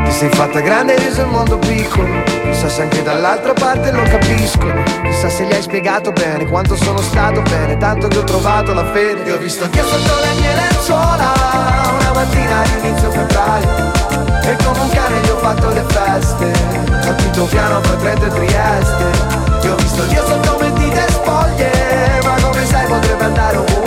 Ti 0.04 0.12
sei 0.12 0.28
fatta 0.30 0.61
grande 0.61 0.94
e 0.94 0.99
reso 0.99 1.23
il 1.23 1.28
mondo 1.28 1.58
piccolo, 1.58 2.23
chissà 2.44 2.68
se 2.68 2.82
anche 2.82 3.02
dall'altra 3.02 3.52
parte 3.52 3.90
lo 3.90 4.02
capiscono. 4.02 4.82
Chissà 5.02 5.28
se 5.28 5.44
gli 5.44 5.52
hai 5.52 5.62
spiegato 5.62 6.12
bene 6.12 6.46
quanto 6.46 6.76
sono 6.76 6.99
stato 6.99 7.42
bene, 7.42 7.76
tanto 7.76 8.08
che 8.08 8.18
ho 8.18 8.25
trovato 8.25 8.73
la 8.73 8.85
fede. 8.92 9.25
Ti 9.25 9.30
ho 9.30 9.38
visto 9.38 9.66
Dio 9.66 9.85
sotto 9.85 10.20
le 10.20 10.40
mie 10.40 10.54
lenzuola, 10.54 11.32
una 12.00 12.12
mattina 12.12 12.62
all'inizio 12.62 13.11
febbraio. 13.11 13.96
E 14.46 14.56
come 14.62 14.78
un 14.78 14.90
cane 14.90 15.20
gli 15.23 15.28
ho 15.28 15.38
fatto 15.38 15.70
le 15.70 15.85
feste 15.88 16.44
Al 17.08 17.16
quinto 17.16 17.44
piano 17.46 17.82
fra 17.82 17.96
Trento 17.96 18.26
e 18.26 18.28
Trieste 18.28 19.04
Ti 19.61 19.66
ho 19.66 19.75
visto 19.75 20.02
Dio 20.04 20.25
sotto 20.25 20.56
mentite 20.61 21.04
spoglie 21.11 21.75
come 23.03 23.86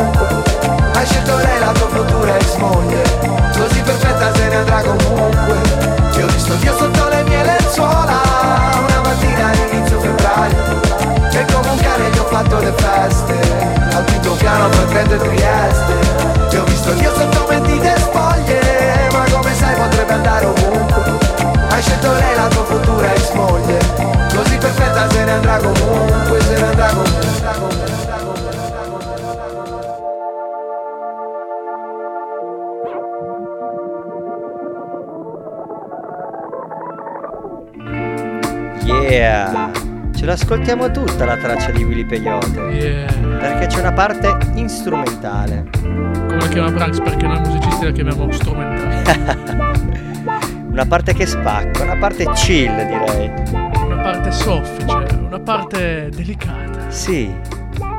Ce 40.70 40.76
l'ascoltiamo 40.76 40.92
tutta 40.92 41.26
la 41.26 41.36
traccia 41.36 41.72
di 41.72 41.84
Willy 41.84 42.06
Peyote. 42.06 42.60
Yeah. 42.60 43.12
Perché 43.40 43.66
c'è 43.66 43.80
una 43.80 43.92
parte 43.92 44.38
instrumentale. 44.54 45.68
Come 45.82 46.38
la 46.38 46.48
chiama 46.48 46.70
Brax 46.70 47.02
perché 47.02 47.26
noi 47.26 47.40
musicisti 47.40 47.86
la 47.86 47.92
chiamiamo 47.92 48.32
strumentale. 48.32 49.78
Una 50.70 50.86
parte 50.86 51.14
che 51.14 51.26
spacca, 51.26 51.84
una 51.84 51.98
parte 51.98 52.26
chill 52.34 52.72
direi. 52.86 53.32
Una 53.52 53.98
parte 54.02 54.32
soffice, 54.32 55.16
una 55.20 55.40
parte 55.40 56.10
delicata. 56.10 56.90
Sì. 56.90 57.34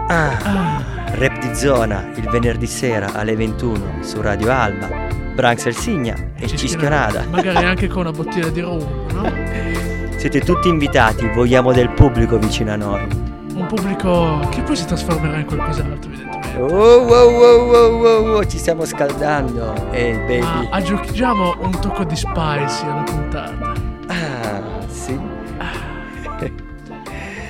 Ah. 0.07 0.81
Rap 1.11 1.39
di 1.41 1.55
zona 1.57 2.09
il 2.15 2.29
venerdì 2.31 2.67
sera 2.67 3.12
alle 3.12 3.35
21 3.35 4.03
su 4.03 4.21
Radio 4.23 4.50
Alba. 4.50 4.89
Branx 5.35 5.67
El 5.67 5.75
Signa 5.75 6.15
e 6.37 6.47
Cischionada. 6.47 7.25
Magari 7.29 7.65
anche 7.67 7.89
con 7.89 8.03
una 8.03 8.12
bottiglia 8.12 8.49
di 8.49 8.61
rum, 8.61 9.07
no? 9.12 9.79
Siete 10.21 10.41
tutti 10.41 10.69
invitati, 10.69 11.27
vogliamo 11.29 11.73
del 11.73 11.89
pubblico 11.93 12.37
vicino 12.39 12.71
a 12.73 12.77
noi. 12.77 13.09
Un 13.55 13.67
pubblico 13.67 14.47
che 14.50 14.61
poi 14.61 14.77
si 14.77 14.85
trasformerà 14.85 15.39
in 15.39 15.47
qualcos'altro, 15.47 16.11
evidentemente. 16.12 16.59
Oh, 16.59 16.67
wow, 16.67 17.31
wow, 17.31 17.67
wow, 17.71 17.99
wow, 18.00 18.27
wow, 18.33 18.45
ci 18.45 18.59
stiamo 18.59 18.85
scaldando. 18.85 19.91
Ehi, 19.93 20.12
baby. 20.19 20.41
Ah, 20.43 20.67
aggiungiamo 20.73 21.57
un 21.61 21.81
tocco 21.81 22.05
di 22.05 22.15
spicy 22.15 22.85
alla 22.85 23.03
puntata. 23.03 23.73
Ah, 24.09 24.62
sì. 24.89 25.19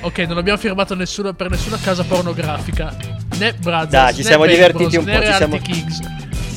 Ok, 0.03 0.17
non 0.19 0.37
abbiamo 0.37 0.57
firmato 0.57 0.95
nessuno 0.95 1.33
per 1.33 1.49
nessuna 1.49 1.77
casa 1.77 2.05
pornografica. 2.05 2.95
Né 3.37 3.53
Brothers. 3.59 3.89
Dai, 3.89 4.13
ci 4.13 4.23
siamo 4.23 4.45
divertiti 4.45 4.97
Bros, 4.97 5.05
un 5.05 5.11
po', 5.13 5.25
ci 5.25 5.33
siamo- 5.33 5.57
Kings. 5.57 5.99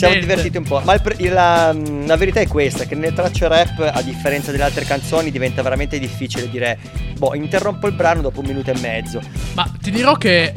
Siamo 0.08 0.20
divertiti 0.20 0.56
un 0.56 0.64
po', 0.64 0.80
ma 0.84 0.94
il 0.94 1.00
pre- 1.02 1.16
la, 1.30 1.72
la 2.06 2.16
verità 2.16 2.40
è 2.40 2.46
questa, 2.46 2.84
che 2.84 2.94
nelle 2.94 3.12
tracce 3.12 3.46
rap, 3.48 3.90
a 3.92 4.02
differenza 4.02 4.50
delle 4.50 4.64
altre 4.64 4.84
canzoni, 4.84 5.30
diventa 5.30 5.62
veramente 5.62 5.98
difficile 5.98 6.48
dire, 6.48 6.78
boh, 7.16 7.34
interrompo 7.34 7.86
il 7.86 7.94
brano 7.94 8.20
dopo 8.22 8.40
un 8.40 8.46
minuto 8.46 8.70
e 8.70 8.78
mezzo. 8.80 9.20
Ma 9.54 9.70
ti 9.80 9.90
dirò 9.90 10.14
che 10.16 10.52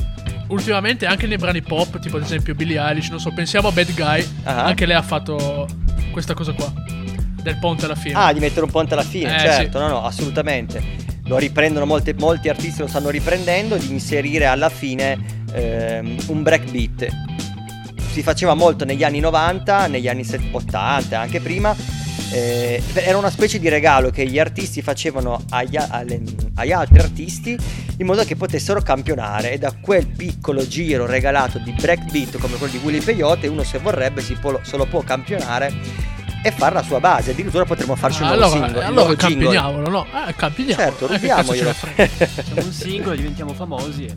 ultimamente 0.50 1.06
anche 1.06 1.28
nei 1.28 1.38
brani 1.38 1.62
pop, 1.62 2.00
tipo 2.00 2.18
ad 2.18 2.24
esempio 2.24 2.56
Billie 2.56 2.80
Eilish, 2.80 3.10
non 3.10 3.20
so, 3.20 3.32
pensiamo 3.34 3.68
a 3.68 3.72
Bad 3.72 3.94
Guy, 3.94 4.26
Ah. 4.44 4.64
anche 4.66 4.86
lei 4.86 4.96
ha 4.96 5.02
fatto 5.02 5.68
questa 6.12 6.34
cosa 6.34 6.54
qua. 6.54 6.72
Del 7.42 7.58
ponte 7.60 7.86
alla 7.86 7.96
fine. 7.96 8.14
Ah, 8.16 8.34
di 8.34 8.40
mettere 8.40 8.66
un 8.66 8.72
ponte 8.72 8.94
alla 8.94 9.04
fine, 9.04 9.36
Eh, 9.36 9.40
certo, 9.40 9.80
no, 9.80 9.88
no, 9.88 10.04
assolutamente. 10.06 10.82
Lo 11.26 11.38
riprendono, 11.38 11.86
molte- 11.86 12.14
molti 12.14 12.50
artisti 12.50 12.80
lo 12.82 12.88
stanno 12.88 13.10
riprendendo, 13.10 13.76
di 13.78 13.90
inserire 13.90 14.46
alla 14.46 14.70
fine 14.70 15.36
ehm, 15.54 16.16
un 16.28 16.44
breakbeat. 16.44 17.08
Si 18.18 18.24
faceva 18.24 18.56
molto 18.56 18.84
negli 18.84 19.04
anni 19.04 19.20
90, 19.20 19.86
negli 19.86 20.08
anni 20.08 20.24
set- 20.24 20.42
80, 20.50 21.20
anche 21.20 21.40
prima. 21.40 21.76
eh, 22.32 22.82
era 22.96 23.16
una 23.16 23.30
specie 23.30 23.60
di 23.60 23.70
regalo 23.70 24.10
che 24.10 24.26
gli 24.26 24.40
artisti 24.40 24.82
facevano 24.82 25.40
agli, 25.52 25.78
alle- 25.78 26.22
agli 26.56 26.72
altri 26.72 26.98
artisti 26.98 27.56
in 27.98 28.06
modo 28.08 28.24
che 28.26 28.36
potessero 28.36 28.82
campionare 28.82 29.52
e 29.52 29.58
da 29.60 29.72
quel 29.80 30.08
piccolo 30.08 30.68
giro 30.68 31.06
regalato 31.06 31.60
di 31.60 31.72
breakbeat 31.80 32.40
come 32.40 32.58
quello 32.58 32.72
di 32.74 32.80
Willy 32.84 33.00
Peyote 33.02 33.46
uno 33.48 33.62
se 33.64 33.78
vorrebbe 33.78 34.22
si 34.22 34.34
può- 34.34 34.60
se 34.64 34.76
lo 34.78 34.86
può 34.88 35.02
campionare 35.04 35.72
e 36.44 36.52
fare 36.52 36.74
la 36.74 36.84
sua 36.84 37.00
base 37.00 37.32
addirittura 37.32 37.64
potremmo 37.66 37.96
farci 37.96 38.24
un 38.24 38.30
nuovo 38.30 38.44
allora, 38.44 38.60
singolo 38.60 38.80
il 38.82 38.86
allora 38.88 39.02
nuovo 39.06 39.16
jingle. 39.16 39.46
campioniamolo, 39.46 39.90
no? 39.90 40.06
Eh, 40.28 40.34
campioniamolo. 40.36 40.90
Certo, 40.90 41.06
Eh, 41.06 41.14
rubiamoglielo. 41.16 41.74
frega. 41.74 42.08
Facciamo 42.26 42.62
un 42.66 42.74
singolo, 42.74 43.16
diventiamo 43.16 43.54
famosi 43.54 44.06
e. 44.06 44.16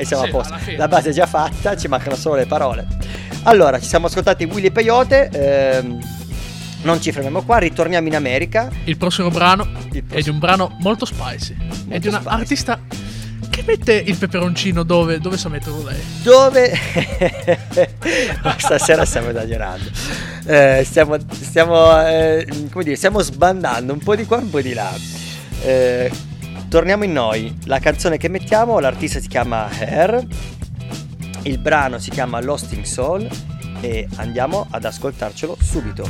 e 0.00 0.04
siamo 0.04 0.22
Sì, 0.24 0.28
a 0.28 0.32
posto. 0.32 0.54
La 0.76 0.88
base 0.88 1.10
è 1.10 1.12
già 1.12 1.26
fatta, 1.26 1.76
ci 1.76 1.88
mancano 1.88 2.16
solo 2.16 2.36
le 2.36 2.46
parole. 2.46 2.86
Allora, 3.44 3.78
ci 3.80 3.86
siamo 3.86 4.06
ascoltati 4.06 4.44
Willy 4.44 4.70
Peyote. 4.70 5.28
ehm, 5.32 5.98
non 6.82 7.00
ci 7.00 7.12
fermiamo 7.12 7.42
qua, 7.42 7.58
ritorniamo 7.58 8.06
in 8.08 8.16
America. 8.16 8.68
Il 8.84 8.96
prossimo 8.96 9.28
brano 9.28 9.64
Il 9.64 9.98
è 9.98 10.02
prossimo- 10.02 10.20
di 10.22 10.28
un 10.30 10.38
brano 10.38 10.76
molto 10.80 11.04
spicy. 11.04 11.54
è 11.88 11.98
di 11.98 12.08
spicy. 12.10 12.26
artista 12.28 12.80
che 13.50 13.62
mette 13.66 13.92
il 13.94 14.16
peperoncino 14.16 14.82
dove, 14.82 15.18
dove 15.18 15.36
sa 15.36 15.48
metterlo 15.50 15.82
lei. 15.84 16.00
Dove 16.22 16.72
stasera 18.56 19.04
stiamo 19.04 19.28
esagerando. 19.30 19.84
Eh, 20.46 20.82
stiamo 20.84 21.16
stiamo, 21.30 22.00
eh, 22.06 22.46
come 22.70 22.84
dire, 22.84 22.96
stiamo 22.96 23.20
sbandando 23.20 23.92
un 23.92 23.98
po' 23.98 24.14
di 24.16 24.24
qua 24.24 24.38
e 24.38 24.42
un 24.42 24.50
po' 24.50 24.60
di 24.60 24.72
là. 24.72 24.90
Eh, 25.62 26.10
torniamo 26.70 27.02
in 27.02 27.12
noi. 27.12 27.58
La 27.64 27.80
canzone 27.80 28.16
che 28.16 28.28
mettiamo, 28.28 28.78
l'artista 28.78 29.20
si 29.20 29.26
chiama 29.26 29.68
Hair. 29.68 30.24
Il 31.42 31.58
brano 31.58 31.98
si 31.98 32.10
chiama 32.10 32.40
Lost 32.40 32.72
in 32.72 32.84
Soul 32.84 33.28
e 33.80 34.06
andiamo 34.16 34.66
ad 34.70 34.84
ascoltarcelo 34.84 35.56
subito. 35.60 36.08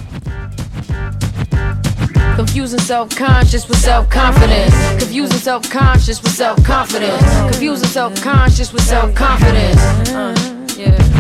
Confusing 2.36 2.80
self-conscious 2.80 3.66
with 3.68 3.78
self-confidence. 3.78 4.74
Confusing 4.98 5.40
self-conscious 5.40 6.20
with 6.22 6.32
self-confidence. 6.32 7.24
Confusing 7.50 7.88
self-conscious 7.88 8.72
with 8.72 8.82
self-confidence. 8.82 10.10
Uh, 10.10 10.34
yeah. 10.76 11.19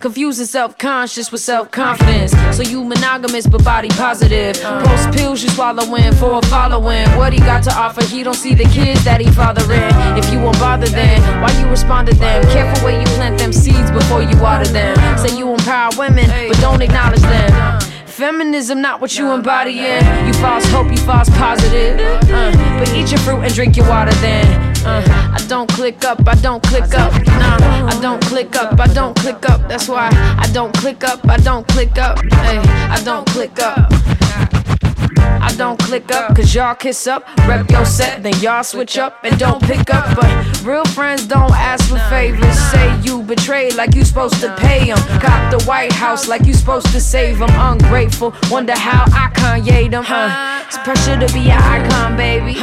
Confusing 0.00 0.46
self-conscious 0.46 1.32
with 1.32 1.40
self-confidence. 1.40 2.32
So 2.56 2.62
you 2.62 2.84
monogamous 2.84 3.46
but 3.46 3.64
body 3.64 3.88
positive. 3.88 4.60
Post 4.60 5.12
pills 5.12 5.42
you 5.42 5.50
swallowing 5.50 6.12
for 6.14 6.38
a 6.38 6.42
following. 6.46 7.08
What 7.16 7.32
he 7.32 7.38
got 7.38 7.62
to 7.64 7.72
offer, 7.72 8.04
he 8.04 8.22
don't 8.22 8.34
see 8.34 8.54
the 8.54 8.64
kids 8.64 9.04
that 9.04 9.20
he 9.20 9.30
fathering. 9.30 10.18
If 10.18 10.30
you 10.32 10.40
won't 10.40 10.58
bother 10.58 10.88
then, 10.88 11.20
why 11.40 11.50
you 11.60 11.68
respond 11.68 12.08
to 12.08 12.14
them? 12.14 12.42
Careful 12.50 12.84
where 12.84 12.98
you 12.98 13.06
plant 13.16 13.38
them 13.38 13.52
seeds 13.52 13.90
before 13.90 14.22
you 14.22 14.36
water 14.40 14.70
them. 14.70 14.96
Say 15.18 15.36
you 15.36 15.50
empower 15.52 15.90
women, 15.96 16.26
but 16.48 16.58
don't 16.60 16.82
acknowledge 16.82 17.22
them. 17.22 17.80
Feminism 18.06 18.80
not 18.80 19.00
what 19.00 19.18
you 19.18 19.32
embodying. 19.32 20.04
You 20.26 20.32
false 20.34 20.64
hope, 20.66 20.90
you 20.90 20.98
false 20.98 21.28
positive. 21.30 21.98
Uh, 22.30 22.52
but 22.78 22.88
eat 22.94 23.10
your 23.10 23.20
fruit 23.20 23.40
and 23.40 23.54
drink 23.54 23.76
your 23.76 23.88
water 23.88 24.14
then. 24.14 24.73
Uh, 24.86 25.02
I 25.32 25.44
don't 25.48 25.68
click 25.70 26.04
up, 26.04 26.20
I 26.28 26.34
don't 26.34 26.62
click 26.62 26.94
up. 26.94 27.12
Nah, 27.26 27.88
I 27.88 27.98
don't 28.02 28.22
click 28.22 28.54
up, 28.56 28.78
I 28.78 28.86
don't 28.86 29.16
click 29.16 29.48
up. 29.48 29.68
That's 29.68 29.88
why 29.88 30.10
I 30.38 30.46
don't 30.52 30.74
click 30.74 31.04
up, 31.04 31.26
I 31.26 31.38
don't 31.38 31.66
click 31.68 31.98
up. 31.98 32.18
Hey, 32.22 32.58
I 32.58 33.00
don't 33.04 33.26
click 33.28 33.58
up. 33.60 33.90
I 35.44 35.54
don't 35.56 35.78
click 35.78 36.10
up, 36.10 36.34
cause 36.34 36.54
y'all 36.54 36.74
kiss 36.74 37.06
up, 37.06 37.24
rep 37.46 37.70
your 37.70 37.84
set, 37.84 38.22
then 38.22 38.34
y'all 38.40 38.64
switch 38.64 38.98
up 38.98 39.24
and 39.24 39.38
don't 39.38 39.62
pick 39.62 39.92
up. 39.92 40.16
But 40.16 40.62
real 40.64 40.84
friends 40.86 41.26
don't 41.26 41.52
ask 41.52 41.88
for 41.88 41.98
favors. 42.10 42.58
Say 42.70 43.00
you 43.02 43.22
betrayed 43.22 43.76
like 43.76 43.94
you 43.94 44.04
supposed 44.04 44.40
to 44.40 44.54
pay 44.56 44.86
them. 44.86 44.98
Cop 45.20 45.50
the 45.50 45.62
White 45.64 45.92
House 45.92 46.28
like 46.28 46.44
you 46.44 46.54
supposed 46.54 46.86
to 46.88 47.00
save 47.00 47.38
them. 47.38 47.50
Ungrateful, 47.52 48.34
wonder 48.50 48.76
how 48.76 49.04
I 49.08 49.30
Kanye 49.34 49.90
them. 49.90 50.04
Huh? 50.04 50.64
It's 50.66 50.78
pressure 50.78 51.18
to 51.18 51.32
be 51.32 51.50
an 51.50 51.62
icon, 51.62 52.16
baby. 52.16 52.54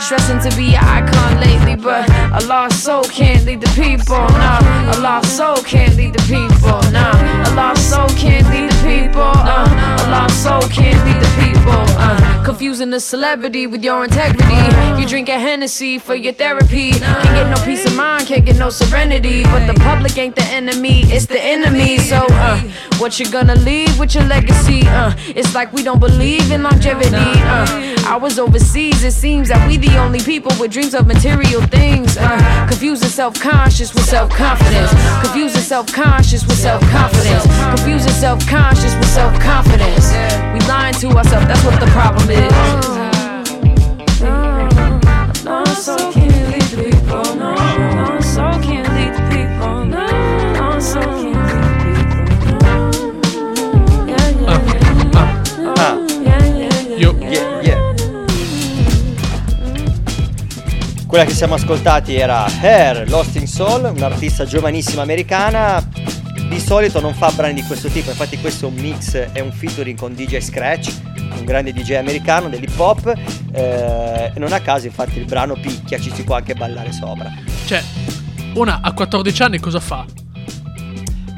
Stressing 0.00 0.40
to 0.40 0.56
be 0.56 0.74
an 0.74 0.84
icon 0.84 1.40
lately, 1.40 1.76
but 1.76 2.08
a 2.10 2.44
lost 2.46 2.82
soul 2.82 3.04
can't 3.04 3.44
lead 3.46 3.60
the 3.60 3.70
people. 3.80 4.16
Nah, 4.16 4.92
a 4.92 5.00
lost 5.00 5.36
soul 5.36 5.56
can't 5.58 5.96
lead 5.96 6.14
the 6.14 6.22
people. 6.22 6.80
Nah, 6.92 7.48
a 7.48 7.54
lost 7.54 7.90
soul 7.90 8.08
can't 8.08 8.46
lead 8.50 8.70
the 8.70 8.76
people. 8.82 9.22
Uh, 9.22 9.96
a 10.00 10.10
lost 10.10 10.42
soul 10.42 10.60
can't 10.62 11.02
lead 11.06 11.22
the 11.22 11.30
people. 11.40 11.84
Uh, 11.96 12.44
confusing 12.44 12.90
the 12.90 13.00
celebrity 13.00 13.66
with 13.66 13.82
your 13.82 14.04
integrity. 14.04 15.00
You 15.00 15.06
drink 15.06 15.28
a 15.28 15.38
Hennessy 15.38 15.98
for 15.98 16.14
your 16.14 16.32
therapy. 16.32 16.90
Can't 16.92 17.24
get 17.24 17.48
no 17.48 17.64
peace 17.64 17.86
of 17.86 17.94
mind, 17.94 18.26
can't 18.26 18.44
get 18.44 18.56
no 18.56 18.70
serenity. 18.70 19.44
But 19.44 19.66
the 19.66 19.74
public 19.74 20.18
ain't 20.18 20.34
the 20.34 20.44
enemy, 20.44 21.02
it's 21.04 21.26
the 21.26 21.40
enemy. 21.40 21.98
So, 21.98 22.26
uh, 22.30 22.60
what 22.98 23.18
you 23.20 23.30
gonna 23.30 23.56
leave 23.56 23.98
with 23.98 24.14
your 24.14 24.24
legacy? 24.24 24.82
Uh, 24.86 25.14
it's 25.28 25.54
like 25.54 25.72
we 25.72 25.82
don't 25.82 26.00
believe 26.00 26.50
in 26.50 26.62
longevity. 26.62 27.16
Uh, 27.16 27.93
I 28.06 28.16
was 28.16 28.38
overseas, 28.38 29.02
it 29.02 29.12
seems 29.12 29.48
that 29.48 29.66
we 29.66 29.76
the 29.76 29.96
only 29.96 30.20
people 30.20 30.52
with 30.60 30.72
dreams 30.72 30.94
of 30.94 31.06
material 31.06 31.62
things. 31.62 32.16
Uh, 32.18 32.66
confusing 32.68 33.08
self-conscious 33.08 33.94
with 33.94 34.04
self-confidence. 34.04 34.90
Confusing 35.22 35.62
self-conscious 35.62 36.46
with 36.46 36.58
self-confidence. 36.58 37.44
Confusing 37.76 38.12
self-conscious 38.12 38.94
with 38.94 39.08
self-confidence. 39.08 40.12
We 40.52 40.60
lying 40.68 40.94
to 40.94 41.08
ourselves, 41.16 41.46
that's 41.46 41.64
what 41.64 41.80
the 41.80 41.86
problem 41.86 42.30
is. 42.30 42.52
No, 45.44 45.64
so 45.64 46.23
Quella 61.14 61.28
che 61.28 61.36
siamo 61.36 61.54
ascoltati 61.54 62.16
era 62.16 62.44
Hair, 62.44 63.08
Lost 63.08 63.36
in 63.36 63.46
Soul, 63.46 63.84
un'artista 63.84 64.44
giovanissima 64.44 65.02
americana. 65.02 65.80
Di 66.48 66.58
solito 66.58 67.00
non 67.00 67.14
fa 67.14 67.30
brani 67.30 67.54
di 67.54 67.62
questo 67.62 67.86
tipo, 67.86 68.10
infatti 68.10 68.36
questo 68.36 68.66
è 68.66 68.68
un 68.68 68.74
mix, 68.74 69.14
è 69.30 69.38
un 69.38 69.52
featuring 69.52 69.96
con 69.96 70.12
DJ 70.12 70.40
Scratch, 70.40 70.92
un 71.38 71.44
grande 71.44 71.72
DJ 71.72 71.92
americano 71.92 72.48
dell'hip 72.48 72.76
hop. 72.76 73.14
eh, 73.52 74.32
non 74.34 74.52
a 74.52 74.58
caso 74.58 74.86
infatti 74.86 75.20
il 75.20 75.26
brano 75.26 75.54
picchia, 75.54 76.00
ci 76.00 76.10
si 76.12 76.24
può 76.24 76.34
anche 76.34 76.54
ballare 76.54 76.90
sopra. 76.90 77.32
Cioè, 77.64 77.80
una 78.54 78.80
a 78.82 78.92
14 78.92 79.42
anni 79.44 79.60
cosa 79.60 79.78
fa? 79.78 80.23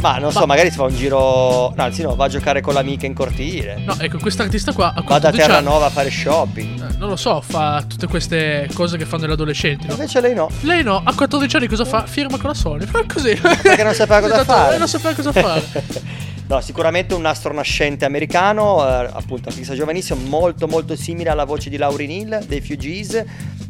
Ma 0.06 0.18
non 0.18 0.30
so, 0.30 0.38
Ma- 0.40 0.46
magari 0.46 0.70
si 0.70 0.76
fa 0.76 0.84
un 0.84 0.94
giro. 0.94 1.72
No, 1.74 1.82
anzi, 1.82 2.02
no, 2.02 2.14
va 2.14 2.26
a 2.26 2.28
giocare 2.28 2.60
con 2.60 2.74
l'amica 2.74 3.06
in 3.06 3.14
cortile. 3.14 3.82
No, 3.84 3.96
ecco, 3.98 4.18
quest'artista 4.18 4.72
qua 4.72 4.90
a 4.94 5.02
Va 5.02 5.18
da 5.18 5.30
14 5.30 5.40
anni. 5.42 5.52
Terranova 5.52 5.86
a 5.86 5.90
fare 5.90 6.10
shopping. 6.10 6.80
eh, 6.92 6.96
Non 6.98 7.08
lo 7.08 7.16
so, 7.16 7.40
fa 7.40 7.82
tutte 7.86 8.06
queste 8.06 8.68
cose 8.72 8.96
che 8.98 9.04
fanno 9.04 9.26
gli 9.26 9.32
adolescenti. 9.32 9.86
no? 9.88 9.94
Invece 9.94 10.20
lei 10.20 10.34
no. 10.34 10.48
Lei 10.60 10.84
no, 10.84 11.00
a 11.04 11.12
14 11.12 11.56
anni 11.56 11.66
cosa 11.66 11.84
fa? 11.84 12.06
Firma 12.06 12.36
con 12.38 12.50
la 12.50 12.54
Sony. 12.54 12.84
Fa 12.86 13.02
così. 13.12 13.34
Perché 13.34 13.82
non 13.82 13.94
sapeva 13.94 14.20
cosa 14.20 14.34
Esatto, 14.42 14.52
fare. 14.52 14.74
eh, 14.74 14.78
non 14.78 14.88
sapeva 14.88 15.14
cosa 15.14 15.32
fare. 15.32 15.64
No, 16.48 16.60
sicuramente 16.60 17.12
un 17.12 17.22
nastro 17.22 17.52
nascente 17.52 18.04
americano, 18.04 18.78
eh, 18.86 19.08
appunto, 19.12 19.48
artista 19.48 19.74
giovanissimo, 19.74 20.20
molto 20.28 20.68
molto 20.68 20.94
simile 20.94 21.28
alla 21.30 21.42
voce 21.42 21.68
di 21.68 21.76
Lauryn 21.76 22.08
Hill 22.08 22.44
dei 22.46 22.60
Fugees, 22.60 23.20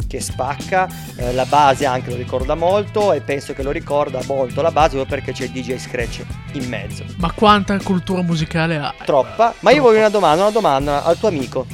che 0.07 0.21
spacca, 0.21 0.89
eh, 1.17 1.33
la 1.33 1.45
base 1.45 1.87
anche 1.87 2.11
lo 2.11 2.17
ricorda 2.17 2.55
molto 2.55 3.13
e 3.13 3.21
penso 3.21 3.53
che 3.53 3.63
lo 3.63 3.71
ricorda 3.71 4.21
molto 4.27 4.63
la 4.63 4.71
base 4.71 4.97
proprio 4.97 5.17
perché 5.17 5.33
c'è 5.33 5.45
il 5.45 5.51
DJ 5.51 5.77
Scratch 5.79 6.25
in 6.53 6.69
mezzo. 6.69 7.05
Ma 7.17 7.33
quanta 7.33 7.79
cultura 7.79 8.23
musicale 8.23 8.77
ha? 8.77 8.95
Troppa, 9.05 9.55
ma 9.61 9.71
io 9.71 9.83
voglio 9.83 9.99
una 9.99 10.09
domanda, 10.09 10.43
una 10.43 10.53
domanda 10.53 11.05
al 11.05 11.19
tuo 11.19 11.29
amico. 11.29 11.67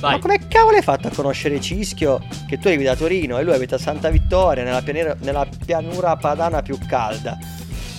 Vai. 0.00 0.12
Ma 0.12 0.18
come 0.20 0.46
cavolo 0.46 0.76
hai 0.76 0.82
fatto 0.82 1.08
a 1.08 1.10
conoscere 1.10 1.60
Cischio 1.60 2.20
che 2.46 2.58
tu 2.58 2.68
arrivi 2.68 2.84
da 2.84 2.94
Torino 2.94 3.36
e 3.38 3.42
lui 3.42 3.52
abita 3.52 3.74
a 3.74 3.78
Santa 3.78 4.10
Vittoria, 4.10 4.62
nella 4.62 4.82
pianera- 4.82 5.16
nella 5.20 5.46
pianura 5.64 6.16
padana 6.16 6.62
più 6.62 6.78
calda? 6.86 7.36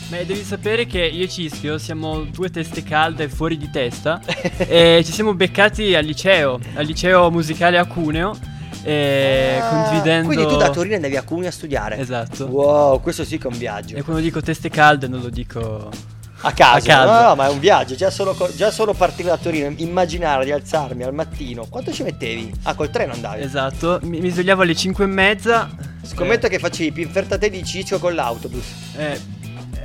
Ma 0.10 0.18
devi 0.24 0.44
sapere 0.44 0.88
che 0.88 1.06
io 1.06 1.26
e 1.26 1.30
Cischio 1.30 1.78
siamo 1.78 2.22
due 2.22 2.50
teste 2.50 2.84
calde 2.84 3.30
fuori 3.30 3.58
di 3.58 3.70
testa 3.70 4.20
e 4.58 5.04
ci 5.06 5.12
siamo 5.12 5.36
beccati 5.36 5.94
al 5.94 6.04
liceo, 6.04 6.60
al 6.76 6.86
liceo 6.86 7.30
musicale 7.30 7.78
a 7.78 7.86
Cuneo, 7.86 8.36
e 8.84 9.62
condividendo... 9.70 10.30
Ah, 10.30 10.34
Quindi 10.34 10.52
tu 10.52 10.58
da 10.58 10.70
Torino 10.70 10.96
andavi 10.96 11.18
a 11.18 11.24
Cuneo 11.24 11.50
a 11.50 11.52
studiare? 11.52 11.98
Esatto. 11.98 12.46
Wow, 12.46 13.02
questo 13.02 13.24
sì 13.24 13.38
che 13.38 13.48
è 13.48 13.52
un 13.52 13.58
viaggio. 13.58 13.96
E 13.96 14.02
quando 14.04 14.22
dico 14.22 14.42
teste 14.42 14.70
calde 14.70 15.08
non 15.08 15.22
lo 15.22 15.30
dico... 15.30 15.90
A 16.42 16.54
casa, 16.54 17.02
A. 17.02 17.06
No, 17.06 17.28
no, 17.28 17.36
ma 17.36 17.48
è 17.48 17.50
un 17.50 17.60
viaggio, 17.60 17.96
già 17.96 18.10
solo, 18.10 18.34
già 18.56 18.72
solo 18.72 18.94
partire 18.94 19.28
da 19.28 19.36
Torino, 19.36 19.74
immaginare 19.76 20.46
di 20.46 20.52
alzarmi 20.54 21.04
al 21.04 21.14
mattino, 21.14 21.66
quanto 21.70 21.92
ci 21.92 22.02
mettevi? 22.02 22.50
Ah, 22.64 22.76
col 22.76 22.90
treno 22.90 23.12
andavi? 23.12 23.44
Esatto, 23.44 24.00
mi, 24.04 24.22
mi 24.22 24.30
svegliavo 24.30 24.62
alle 24.62 24.74
5 24.74 25.04
e 25.04 25.08
mezza. 25.08 25.70
Scommetto 26.02 26.48
che 26.48 26.58
facevi 26.58 26.94
più 26.94 27.04
inferta 27.04 27.38
te 27.38 27.50
di 27.50 27.62
Ciccio 27.66 28.00
con 28.00 28.16
l'autobus. 28.16 28.66
Eh, 28.96 29.20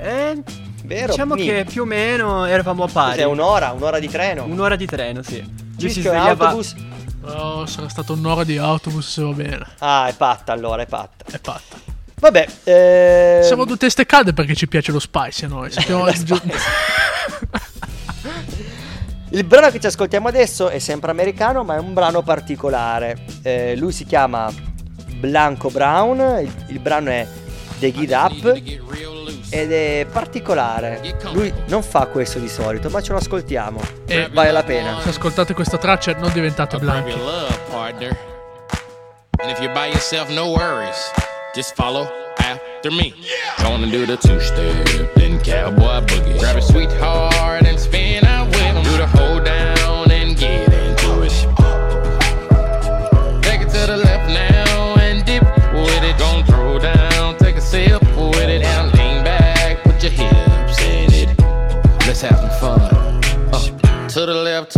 eh, 0.00 0.42
Vero? 0.84 1.06
diciamo 1.08 1.34
Ni. 1.34 1.44
che 1.44 1.66
più 1.68 1.82
o 1.82 1.86
meno 1.86 2.44
eravamo 2.44 2.84
a 2.84 2.88
pari. 2.88 3.16
Cos'è, 3.16 3.24
un'ora? 3.24 3.72
Un'ora 3.72 3.98
di 3.98 4.08
treno? 4.08 4.44
Un'ora 4.44 4.76
di 4.76 4.86
treno, 4.86 5.22
sì. 5.22 5.42
Cischio 5.76 6.12
e 6.12 6.16
svegliava... 6.16 6.44
autobus? 6.44 6.74
Oh, 7.26 7.64
sarà 7.66 7.88
stata 7.88 8.12
un'ora 8.12 8.44
di 8.44 8.58
autobus 8.58 9.08
se 9.08 9.22
va 9.22 9.32
bene. 9.32 9.66
Ah, 9.78 10.08
è 10.08 10.14
patta 10.14 10.52
allora, 10.52 10.82
è 10.82 10.86
patta. 10.86 11.24
È 11.24 11.40
fatta. 11.40 11.76
Vabbè, 12.16 12.46
eh... 12.64 13.40
Siamo 13.44 13.64
due 13.64 13.76
teste 13.76 14.06
calde 14.06 14.32
perché 14.32 14.54
ci 14.54 14.68
piace 14.68 14.92
lo 14.92 14.98
spice 14.98 15.46
a 15.46 15.48
noi. 15.48 15.70
Sappiamo 15.72 16.06
Il 19.30 19.44
brano 19.44 19.70
che 19.70 19.80
ci 19.80 19.86
ascoltiamo 19.86 20.28
adesso 20.28 20.68
è 20.68 20.78
sempre 20.78 21.10
americano, 21.10 21.64
ma 21.64 21.76
è 21.76 21.78
un 21.78 21.92
brano 21.92 22.22
particolare. 22.22 23.24
Eh, 23.42 23.74
lui 23.76 23.92
si 23.92 24.04
chiama 24.04 24.52
Blanco 25.16 25.70
Brown, 25.70 26.18
il, 26.42 26.52
il 26.68 26.78
brano 26.78 27.10
è 27.10 27.26
The 27.78 27.92
Get 27.92 28.10
Up 28.12 29.13
ed 29.54 29.70
è 29.70 30.04
particolare. 30.10 31.00
Lui 31.30 31.52
non 31.66 31.84
fa 31.84 32.06
questo 32.06 32.40
di 32.40 32.48
solito, 32.48 32.90
ma 32.90 33.00
ce 33.00 33.12
lo 33.12 33.18
ascoltiamo. 33.18 33.80
E- 34.04 34.28
vale 34.32 34.50
la 34.50 34.64
pena. 34.64 34.98
Se 35.00 35.10
ascoltate 35.10 35.54
questa 35.54 35.78
traccia 35.78 36.12
non 36.18 36.32
diventate 36.32 36.76
blanchi. 36.78 37.12
And 39.40 39.50
if 39.50 39.60
you're 39.60 39.72
by 39.72 39.86
yourself, 39.86 40.28
no 40.30 40.48
worries. 40.50 41.12
Just 41.54 41.74
follow 41.74 42.08
after 42.38 42.90
me. 42.90 43.14
Gonna 43.62 43.86
do 43.86 44.04
the 44.06 44.16
two 44.16 44.40
step, 44.40 45.14
then 45.14 45.38
cowboy 45.40 46.00
boogie. 46.04 46.36
Grab 46.38 46.56
a 46.56 46.60
sweetheart 46.60 47.53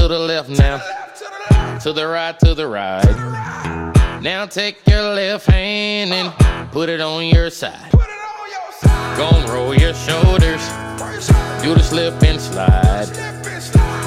to 0.09 0.15
the 0.15 0.19
left 0.21 0.49
now. 0.49 0.79
To 1.81 1.93
the 1.93 2.07
right, 2.07 2.39
to 2.41 2.55
the 2.55 2.69
right. 2.69 4.21
Now 4.23 4.47
take 4.47 4.87
your 4.87 5.03
left 5.03 5.47
hand 5.47 6.13
and 6.13 6.71
put 6.71 6.89
it 6.89 7.01
on 7.01 7.27
your 7.27 7.51
side. 7.51 7.91
Gonna 9.17 9.53
roll 9.53 9.75
your 9.75 9.95
shoulders. 9.95 10.63
Do 11.61 11.75
the 11.75 11.83
slip 11.83 12.23
and 12.23 12.41
slide. 12.41 13.09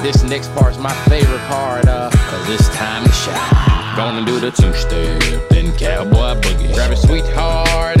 This 0.02 0.22
next 0.22 0.50
part's 0.54 0.78
my 0.78 0.94
favorite 1.04 1.46
part, 1.48 1.86
uh, 1.86 2.10
cause 2.10 2.48
it's 2.48 2.68
time 2.70 3.04
to 3.04 3.12
shine. 3.12 3.96
Gonna 3.96 4.24
do 4.24 4.40
the 4.40 4.52
two 4.52 4.72
step, 4.72 5.50
then 5.50 5.76
cowboy 5.76 6.40
boogie. 6.40 6.72
Grab 6.72 6.92
a 6.92 6.96
sweetheart 6.96 7.99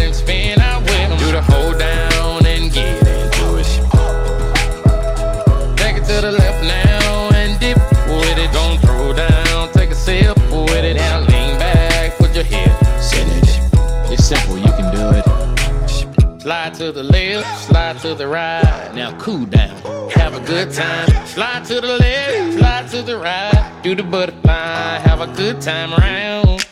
to 16.92 17.02
the 17.02 17.04
left, 17.04 17.66
slide 17.66 17.98
to 18.00 18.14
the 18.14 18.26
right. 18.26 18.90
Now 18.94 19.16
cool 19.18 19.46
down, 19.46 19.76
have 20.10 20.34
a 20.34 20.40
good 20.40 20.72
time. 20.72 21.08
Slide 21.26 21.64
to 21.66 21.80
the 21.80 21.98
left, 21.98 22.58
slide 22.58 22.88
to 22.90 23.02
the 23.02 23.16
right. 23.16 23.80
Do 23.82 23.94
the 23.94 24.02
butterfly, 24.02 24.98
have 24.98 25.20
a 25.20 25.28
good 25.28 25.60
time 25.60 25.92
round, 25.92 26.66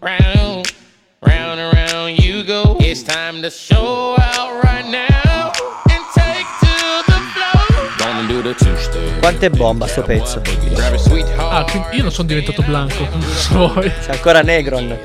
round, 0.00 0.72
round 1.26 1.60
and 1.60 1.72
round 1.74 2.22
you 2.22 2.44
go. 2.44 2.76
It's 2.80 3.02
time 3.02 3.42
to 3.42 3.50
show 3.50 4.16
out 4.18 4.62
right 4.62 4.86
now 4.86 5.50
and 5.90 6.02
take 6.14 6.46
to 6.62 7.02
the 7.10 7.18
floor. 7.34 7.90
Gonna 7.98 8.28
do 8.28 8.42
the 8.42 8.54
two 8.54 8.76
step. 8.76 9.18
Quanto 9.18 9.46
è 9.46 9.50
bomba 9.50 9.88
sto 9.88 10.02
pezzo? 10.02 10.40
Ah, 11.36 11.66
io 11.90 12.02
non 12.02 12.12
sono 12.12 12.28
diventato 12.28 12.62
blanco. 12.62 13.08
Non 13.10 13.22
so 13.22 13.74
voi. 13.74 13.90
Sei 14.00 14.14
ancora 14.14 14.42
Negron. 14.42 14.96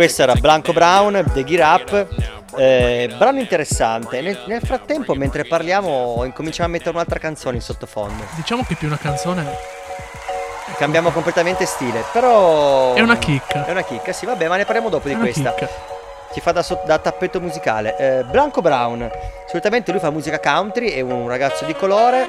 Questo 0.00 0.22
era 0.22 0.32
Blanco 0.32 0.72
Brown, 0.72 1.22
The 1.34 1.44
Gear 1.44 1.78
Up. 1.78 2.06
Eh, 2.56 3.14
brano 3.18 3.38
interessante. 3.38 4.22
Nel, 4.22 4.38
nel 4.46 4.62
frattempo, 4.62 5.12
mentre 5.12 5.44
parliamo, 5.44 6.22
incominciamo 6.24 6.70
a 6.70 6.72
mettere 6.72 6.92
un'altra 6.92 7.18
canzone 7.18 7.56
in 7.56 7.60
sottofondo. 7.60 8.24
Diciamo 8.34 8.64
che 8.66 8.76
più 8.76 8.86
una 8.86 8.96
canzone 8.96 9.44
Cambiamo 10.78 11.10
completamente 11.10 11.66
stile, 11.66 12.02
però. 12.14 12.94
è 12.94 13.02
una 13.02 13.18
chicca. 13.18 13.66
È 13.66 13.72
una 13.72 13.82
chicca, 13.82 14.14
sì, 14.14 14.24
vabbè, 14.24 14.48
ma 14.48 14.56
ne 14.56 14.64
parliamo 14.64 14.88
dopo 14.88 15.04
È 15.04 15.08
di 15.08 15.16
una 15.16 15.24
questa. 15.24 15.52
chicca. 15.52 15.68
Ci 16.32 16.40
fa 16.40 16.52
da, 16.52 16.62
so- 16.62 16.80
da 16.86 16.96
tappeto 16.96 17.38
musicale. 17.38 17.94
Eh, 17.98 18.24
Blanco 18.24 18.62
Brown, 18.62 19.06
solitamente 19.48 19.90
lui 19.90 20.00
fa 20.00 20.08
musica 20.08 20.40
country, 20.40 20.92
è 20.92 21.02
un 21.02 21.28
ragazzo 21.28 21.66
di 21.66 21.74
colore, 21.74 22.26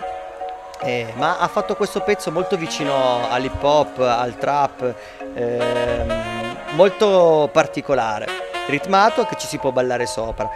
eh, 0.81 1.13
ma 1.15 1.37
ha 1.39 1.47
fatto 1.47 1.77
questo 1.77 2.01
pezzo 2.01 2.31
molto 2.33 2.57
vicino 2.57 3.29
all'hip 3.29 3.63
hop, 3.63 3.97
al 3.99 4.37
trap, 4.37 4.93
ehm, 5.35 6.40
molto 6.73 7.49
particolare, 7.51 8.27
ritmato 8.67 9.25
che 9.25 9.35
ci 9.37 9.47
si 9.47 9.57
può 9.57 9.71
ballare 9.71 10.05
sopra. 10.05 10.49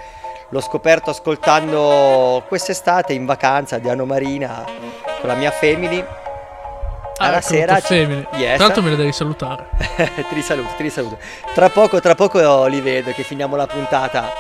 L'ho 0.49 0.62
scoperto 0.62 1.10
ascoltando 1.10 2.43
quest'estate 2.47 3.13
in 3.13 3.25
vacanza 3.25 3.78
di 3.80 3.89
Anno 3.89 4.06
Marina 4.06 4.63
con 5.19 5.28
la 5.28 5.34
mia 5.36 5.51
family. 5.51 5.99
Ah, 7.17 7.28
Alla 7.28 7.38
ecco, 7.38 7.47
sera 7.47 7.80
ci-. 7.80 8.28
Yes. 8.36 8.58
Tanto 8.58 8.82
me 8.82 8.89
le 8.91 8.95
devi 8.97 9.12
salutare. 9.12 9.67
ti 9.95 10.34
risaluto, 10.34 10.69
ti 10.78 10.84
risaluto. 10.84 11.17
Tra 11.54 11.69
poco, 11.69 11.99
tra 11.99 12.13
poco 12.13 12.65
li 12.65 12.82
vedo 12.82 13.12
che 13.12 13.23
finiamo 13.23 13.56
la 13.56 13.65
puntata. 13.65 14.32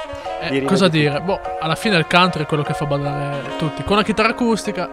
Eh, 0.41 0.49
di 0.49 0.61
cosa 0.63 0.87
di- 0.89 0.99
dire? 0.99 1.21
Boh, 1.21 1.39
alla 1.59 1.75
fine 1.75 1.95
il 1.97 2.05
country 2.07 2.43
è 2.43 2.45
quello 2.45 2.63
che 2.63 2.73
fa 2.73 2.85
ballare 2.85 3.55
tutti. 3.57 3.83
Con 3.83 3.95
la 3.95 4.03
chitarra 4.03 4.29
acustica, 4.29 4.89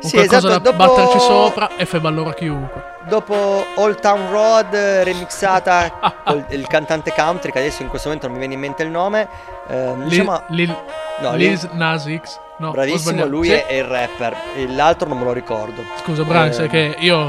Sì, 0.00 0.12
qualcosa 0.16 0.46
esatto, 0.48 0.48
da 0.48 0.70
dopo- 0.70 0.76
batterci 0.94 1.18
sopra 1.20 1.70
e 1.76 1.84
fai 1.84 2.00
ballare 2.00 2.34
chiunque. 2.34 2.96
Dopo 3.08 3.64
Old 3.76 4.00
Town 4.00 4.30
Road 4.30 4.72
eh, 4.74 5.02
remixata 5.04 5.90
col 6.24 6.44
il 6.50 6.66
cantante 6.66 7.12
country, 7.12 7.50
che 7.52 7.58
adesso 7.58 7.82
in 7.82 7.88
questo 7.88 8.08
momento 8.08 8.28
non 8.28 8.36
mi 8.36 8.40
viene 8.46 8.54
in 8.54 8.60
mente 8.60 8.82
il 8.82 8.90
nome. 8.90 9.28
ehm, 9.68 10.00
Lil, 10.00 10.08
diciamo, 10.08 10.42
Lil, 10.48 10.76
no, 11.20 11.34
Lil- 11.34 11.68
Nas 11.72 12.04
X. 12.04 12.38
No, 12.58 12.72
bravissimo, 12.72 13.24
lui 13.26 13.46
Sì? 13.48 13.52
è, 13.54 13.66
è 13.66 13.74
il 13.74 13.84
rapper. 13.84 14.36
E 14.56 14.68
l'altro 14.72 15.08
non 15.08 15.18
me 15.18 15.24
lo 15.24 15.32
ricordo. 15.32 15.82
Scusa, 16.02 16.24
Brian, 16.24 16.48
Eh, 16.48 16.52
sai 16.52 16.68
che 16.68 16.96
io. 16.98 17.26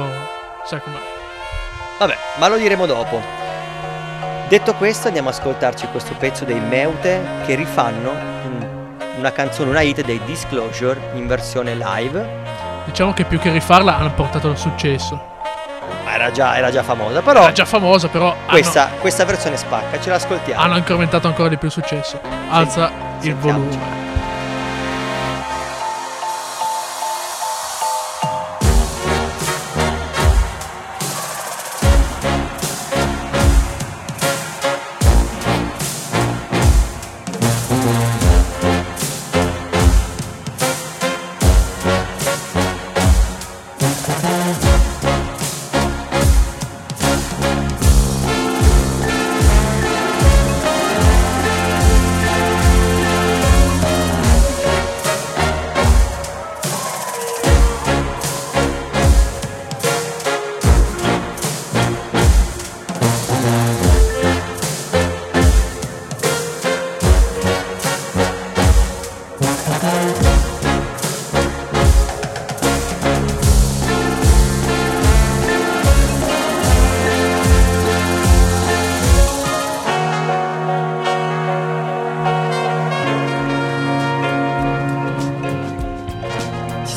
Sai 0.65 0.81
com'è? 0.81 0.97
Vabbè, 1.99 2.17
ma 2.37 2.47
lo 2.47 2.57
diremo 2.57 2.85
dopo. 2.85 3.21
Detto 4.47 4.73
questo, 4.73 5.07
andiamo 5.07 5.29
ad 5.29 5.35
ascoltarci 5.35 5.87
questo 5.91 6.15
pezzo 6.17 6.43
dei 6.45 6.59
Meute 6.59 7.21
che 7.45 7.53
rifanno 7.55 8.38
una 9.19 9.31
canzone, 9.31 9.69
una 9.69 9.81
hit 9.81 10.03
dei 10.03 10.19
Disclosure 10.25 10.99
in 11.13 11.27
versione 11.27 11.75
live. 11.75 12.27
Diciamo 12.85 13.13
che 13.13 13.25
più 13.25 13.37
che 13.39 13.51
rifarla 13.51 13.97
hanno 13.97 14.11
portato 14.13 14.49
il 14.49 14.57
successo. 14.57 15.27
Era 16.11 16.31
già, 16.31 16.57
era 16.57 16.71
già 16.71 16.81
famosa, 16.81 17.21
però 17.21 17.41
Era 17.43 17.51
già 17.51 17.65
famosa, 17.65 18.07
però. 18.07 18.31
hanno- 18.31 18.49
questa, 18.49 18.89
questa 18.99 19.25
versione 19.25 19.57
spacca, 19.57 19.99
ce 19.99 20.09
l'ascoltiamo. 20.09 20.59
hanno 20.61 20.77
incrementato 20.77 21.27
ancora 21.27 21.49
di 21.49 21.57
più 21.57 21.67
il 21.67 21.73
successo. 21.73 22.19
Alza 22.49 22.91
il 23.21 23.35
sentiamoci. 23.35 23.77
volume. 23.77 24.08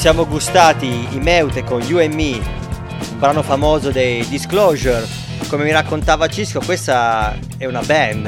Siamo 0.03 0.27
gustati 0.27 1.07
i 1.13 1.21
Meute 1.21 1.63
con 1.63 1.81
You 1.83 2.01
and 2.01 2.15
Me, 2.15 2.33
un 2.33 3.19
brano 3.19 3.41
famoso 3.43 3.93
dei 3.93 4.27
Disclosure. 4.27 5.07
Come 5.47 5.63
mi 5.63 5.71
raccontava 5.71 6.27
Cisco, 6.27 6.59
questa 6.61 7.37
è 7.57 7.67
una 7.67 7.83
band, 7.83 8.27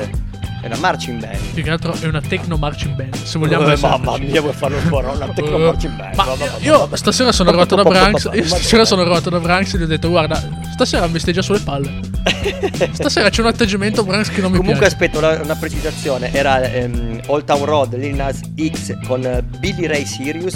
è 0.63 0.67
una 0.67 0.77
marching 0.77 1.19
band. 1.21 1.37
Più 1.53 1.65
che 1.65 1.71
altro 1.71 1.93
è 2.01 2.07
una 2.07 2.21
techno 2.21 2.57
marching 2.59 2.95
band. 2.95 3.17
Se 3.17 3.41
vogliamo 3.41 3.67
Eh, 3.73 3.77
mamma 3.77 4.17
mia, 4.19 4.41
vuoi 4.41 4.53
farlo 4.53 4.79
ancora? 4.79 5.11
Una 5.11 5.27
techno 5.35 5.57
Eh, 5.57 5.65
marching 5.65 5.97
band. 5.97 6.15
Ma 6.15 6.25
Mamma, 6.27 6.45
io 6.61 6.79
mamma. 6.79 6.97
stasera 6.97 7.33
sono 7.33 7.49
arrivato 7.49 7.75
da 7.75 7.83
Branks. 7.83 8.29
Io 8.35 8.45
stasera 8.47 8.85
sono 8.85 9.01
arrivato 9.01 9.31
da 9.31 9.41
Branks 9.41 9.75
e 9.75 9.79
gli 9.79 9.83
ho 9.83 9.87
detto: 9.87 10.09
Guarda, 10.11 10.41
stasera 10.73 11.09
mi 11.09 11.19
stai 11.19 11.33
già 11.33 11.43
sulle 11.43 11.59
palle. 11.61 12.13
Stasera 12.93 13.29
c'è 13.31 13.41
un 13.41 13.49
atteggiamento 13.49 14.05
Branks 14.05 14.29
che 14.31 14.41
non 14.41 14.51
mi 14.53 14.59
Comunque 14.59 14.87
piace. 14.89 14.95
aspetta 14.95 15.19
una, 15.19 15.43
una 15.43 15.57
precisazione, 15.57 16.33
era 16.33 16.63
ehm, 16.63 17.21
Old 17.27 17.45
Town 17.45 17.65
Road, 17.65 17.97
Lil 17.97 18.15
Nas 18.15 18.41
X 18.57 18.97
con 19.07 19.25
eh, 19.27 19.43
Billy 19.59 19.87
Ray 19.87 20.07
Sirius, 20.07 20.55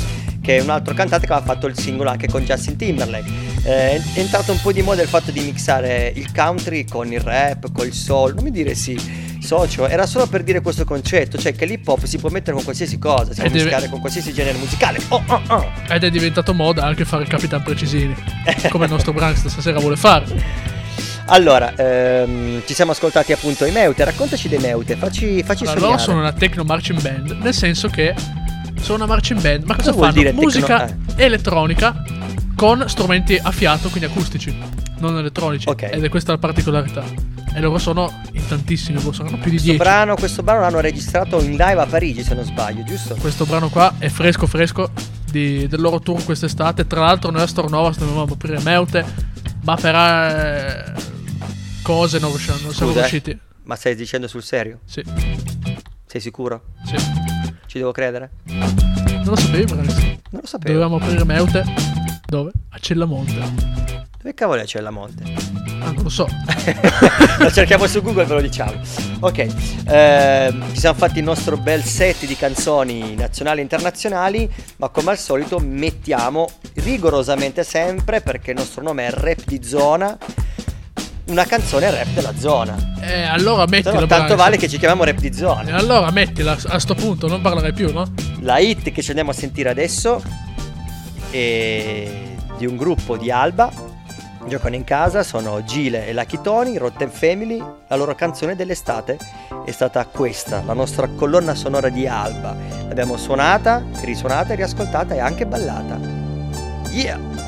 che 0.48 0.56
è 0.56 0.62
un 0.62 0.70
altro 0.70 0.94
cantante 0.94 1.26
che 1.26 1.32
aveva 1.34 1.46
fatto 1.46 1.66
il 1.66 1.78
singolo 1.78 2.08
anche 2.08 2.26
con 2.26 2.42
Justin 2.42 2.76
Timberlake. 2.76 3.30
Eh, 3.64 3.96
è 3.96 4.18
entrato 4.18 4.50
un 4.50 4.58
po' 4.62 4.72
di 4.72 4.80
moda 4.80 5.02
il 5.02 5.08
fatto 5.08 5.30
di 5.30 5.40
mixare 5.40 6.10
il 6.16 6.32
country 6.32 6.86
con 6.86 7.12
il 7.12 7.20
rap, 7.20 7.70
col 7.70 7.92
soul, 7.92 8.32
non 8.32 8.44
mi 8.44 8.50
dire 8.50 8.74
sì. 8.74 8.98
Socio, 9.40 9.86
era 9.86 10.06
solo 10.06 10.26
per 10.26 10.42
dire 10.44 10.62
questo 10.62 10.86
concetto, 10.86 11.36
cioè 11.36 11.54
che 11.54 11.66
l'hip 11.66 11.86
hop 11.86 12.04
si 12.04 12.16
può 12.16 12.30
mettere 12.30 12.52
con 12.54 12.64
qualsiasi 12.64 12.98
cosa, 12.98 13.34
si 13.34 13.42
può 13.42 13.50
mischiare 13.50 13.90
con 13.90 14.00
qualsiasi 14.00 14.32
genere 14.32 14.56
musicale. 14.56 14.98
Oh, 15.08 15.22
oh, 15.26 15.42
oh. 15.48 15.70
Ed 15.86 16.04
è 16.04 16.08
diventato 16.08 16.54
moda 16.54 16.82
anche 16.82 17.04
fare 17.04 17.24
il 17.24 17.28
Capitan 17.28 17.62
Precisini. 17.62 18.16
come 18.70 18.86
il 18.86 18.90
nostro 18.90 19.12
Branks 19.12 19.48
stasera 19.48 19.78
vuole 19.78 19.96
fare. 19.96 20.24
Allora, 21.26 21.74
ehm, 21.76 22.62
ci 22.64 22.72
siamo 22.72 22.92
ascoltati 22.92 23.32
appunto 23.32 23.66
i 23.66 23.70
Meute, 23.70 24.02
raccontaci 24.02 24.48
dei 24.48 24.60
Meute, 24.60 24.96
facci, 24.96 25.42
facci 25.42 25.64
Allora, 25.64 25.78
sognare. 25.78 25.80
loro 25.80 25.98
sono 25.98 26.18
una 26.20 26.32
techno 26.32 26.64
marching 26.64 27.02
band, 27.02 27.32
nel 27.32 27.52
senso 27.52 27.88
che 27.88 28.14
sono 28.80 29.04
una 29.04 29.06
marching 29.06 29.40
band, 29.40 29.64
ma 29.64 29.74
cosa, 29.76 29.90
Cosa 29.92 30.00
fanno? 30.02 30.12
dire 30.12 30.32
Musica 30.32 30.86
eh. 30.88 30.94
elettronica 31.16 32.02
con 32.54 32.84
strumenti 32.88 33.38
a 33.40 33.50
fiato, 33.52 33.88
quindi 33.88 34.08
acustici, 34.10 34.56
non 34.98 35.16
elettronici. 35.18 35.68
Ok. 35.68 35.82
Ed 35.92 36.02
è 36.04 36.08
questa 36.08 36.32
la 36.32 36.38
particolarità. 36.38 37.04
E 37.54 37.60
loro 37.60 37.78
sono 37.78 38.12
in 38.32 38.46
tantissimi, 38.46 39.00
boh, 39.00 39.12
saranno 39.12 39.36
più 39.36 39.44
di 39.50 39.56
Questo 39.58 39.66
10. 39.72 39.76
brano, 39.78 40.14
questo 40.16 40.42
brano 40.42 40.60
l'hanno 40.60 40.80
registrato 40.80 41.40
in 41.40 41.52
live 41.52 41.80
a 41.80 41.86
Parigi, 41.86 42.22
se 42.22 42.34
non 42.34 42.44
sbaglio, 42.44 42.82
giusto? 42.84 43.14
Questo 43.16 43.46
brano 43.46 43.68
qua 43.68 43.94
è 43.98 44.08
fresco 44.08 44.46
fresco 44.46 44.90
di- 45.30 45.66
del 45.66 45.80
loro 45.80 45.98
tour 46.00 46.22
quest'estate. 46.24 46.86
Tra 46.86 47.00
l'altro 47.00 47.30
noi 47.30 47.42
a 47.42 47.46
Stornova 47.46 47.90
dovevamo 47.96 48.32
aprire 48.34 48.60
Meute, 48.60 49.04
ma 49.64 49.76
per 49.76 49.94
eh, 49.94 50.92
cose 51.82 52.18
non, 52.18 52.30
riusciamo, 52.30 52.58
non 52.62 52.72
siamo 52.74 52.92
eh, 52.92 52.94
riusciti. 52.94 53.38
Ma 53.64 53.76
stai 53.76 53.94
dicendo 53.94 54.26
sul 54.28 54.42
serio? 54.42 54.80
Sì, 54.84 55.02
Sei 56.06 56.20
sicuro? 56.20 56.62
sì. 56.84 56.96
Ci 57.68 57.76
devo 57.76 57.92
credere? 57.92 58.30
Non 58.44 59.24
lo 59.24 59.36
sapevi, 59.36 59.64
Branks? 59.64 59.96
Non 60.30 60.40
lo 60.40 60.46
sapevo. 60.46 60.72
Dovevamo 60.72 60.96
aprire 60.96 61.22
Meute. 61.24 61.64
Dove? 62.26 62.50
A 62.70 62.78
Cellamonte. 62.78 63.34
Dove 64.16 64.32
cavolo 64.32 64.62
c'è 64.62 64.80
la 64.80 64.88
monte? 64.90 65.22
Ah, 65.80 65.90
non 65.90 66.02
lo 66.02 66.08
so. 66.08 66.26
Lo 67.38 67.50
cerchiamo 67.50 67.86
su 67.86 68.00
Google 68.00 68.24
ve 68.24 68.34
lo 68.34 68.40
diciamo. 68.40 68.72
Ok, 69.20 69.46
ehm, 69.86 70.72
ci 70.72 70.80
siamo 70.80 70.98
fatti 70.98 71.18
il 71.18 71.24
nostro 71.24 71.58
bel 71.58 71.84
set 71.84 72.24
di 72.24 72.34
canzoni 72.36 73.14
nazionali 73.14 73.60
e 73.60 73.62
internazionali, 73.62 74.50
ma 74.76 74.88
come 74.88 75.10
al 75.10 75.18
solito 75.18 75.58
mettiamo 75.58 76.48
rigorosamente 76.76 77.64
sempre, 77.64 78.22
perché 78.22 78.52
il 78.52 78.56
nostro 78.56 78.82
nome 78.82 79.06
è 79.06 79.10
Rap 79.10 79.44
di 79.44 79.62
Zona, 79.62 80.16
una 81.28 81.44
canzone 81.44 81.90
rap 81.90 82.08
della 82.08 82.32
zona. 82.36 82.76
Eh, 83.00 83.22
allora 83.22 83.64
mettila, 83.66 84.00
no, 84.00 84.06
tanto 84.06 84.36
vale 84.36 84.56
che 84.56 84.68
ci 84.68 84.78
chiamiamo 84.78 85.04
Rap 85.04 85.18
di 85.18 85.28
E 85.28 85.32
Zona. 85.32 85.76
allora 85.76 86.10
mettila 86.10 86.56
a 86.66 86.78
sto 86.78 86.94
punto, 86.94 87.28
non 87.28 87.40
parlerai 87.40 87.72
più, 87.72 87.92
no? 87.92 88.06
La 88.40 88.58
hit 88.58 88.90
che 88.92 89.02
ci 89.02 89.10
andiamo 89.10 89.30
a 89.30 89.34
sentire 89.34 89.68
adesso 89.68 90.22
è 91.30 92.10
di 92.56 92.66
un 92.66 92.76
gruppo 92.76 93.16
di 93.16 93.30
Alba. 93.30 93.96
Giocano 94.46 94.76
in 94.76 94.84
casa, 94.84 95.22
sono 95.22 95.62
Gile 95.62 96.06
e 96.06 96.14
Lucky 96.14 96.40
Tony, 96.42 96.76
Rotten 96.78 97.10
Family. 97.10 97.62
La 97.86 97.96
loro 97.96 98.14
canzone 98.14 98.56
dell'estate 98.56 99.18
è 99.66 99.70
stata 99.70 100.06
questa, 100.06 100.62
la 100.64 100.72
nostra 100.72 101.06
colonna 101.08 101.54
sonora 101.54 101.90
di 101.90 102.06
Alba. 102.06 102.56
L'abbiamo 102.88 103.18
suonata, 103.18 103.84
risuonata, 104.02 104.54
riascoltata 104.54 105.14
e 105.14 105.18
anche 105.20 105.44
ballata. 105.44 105.98
Yeah. 106.90 107.47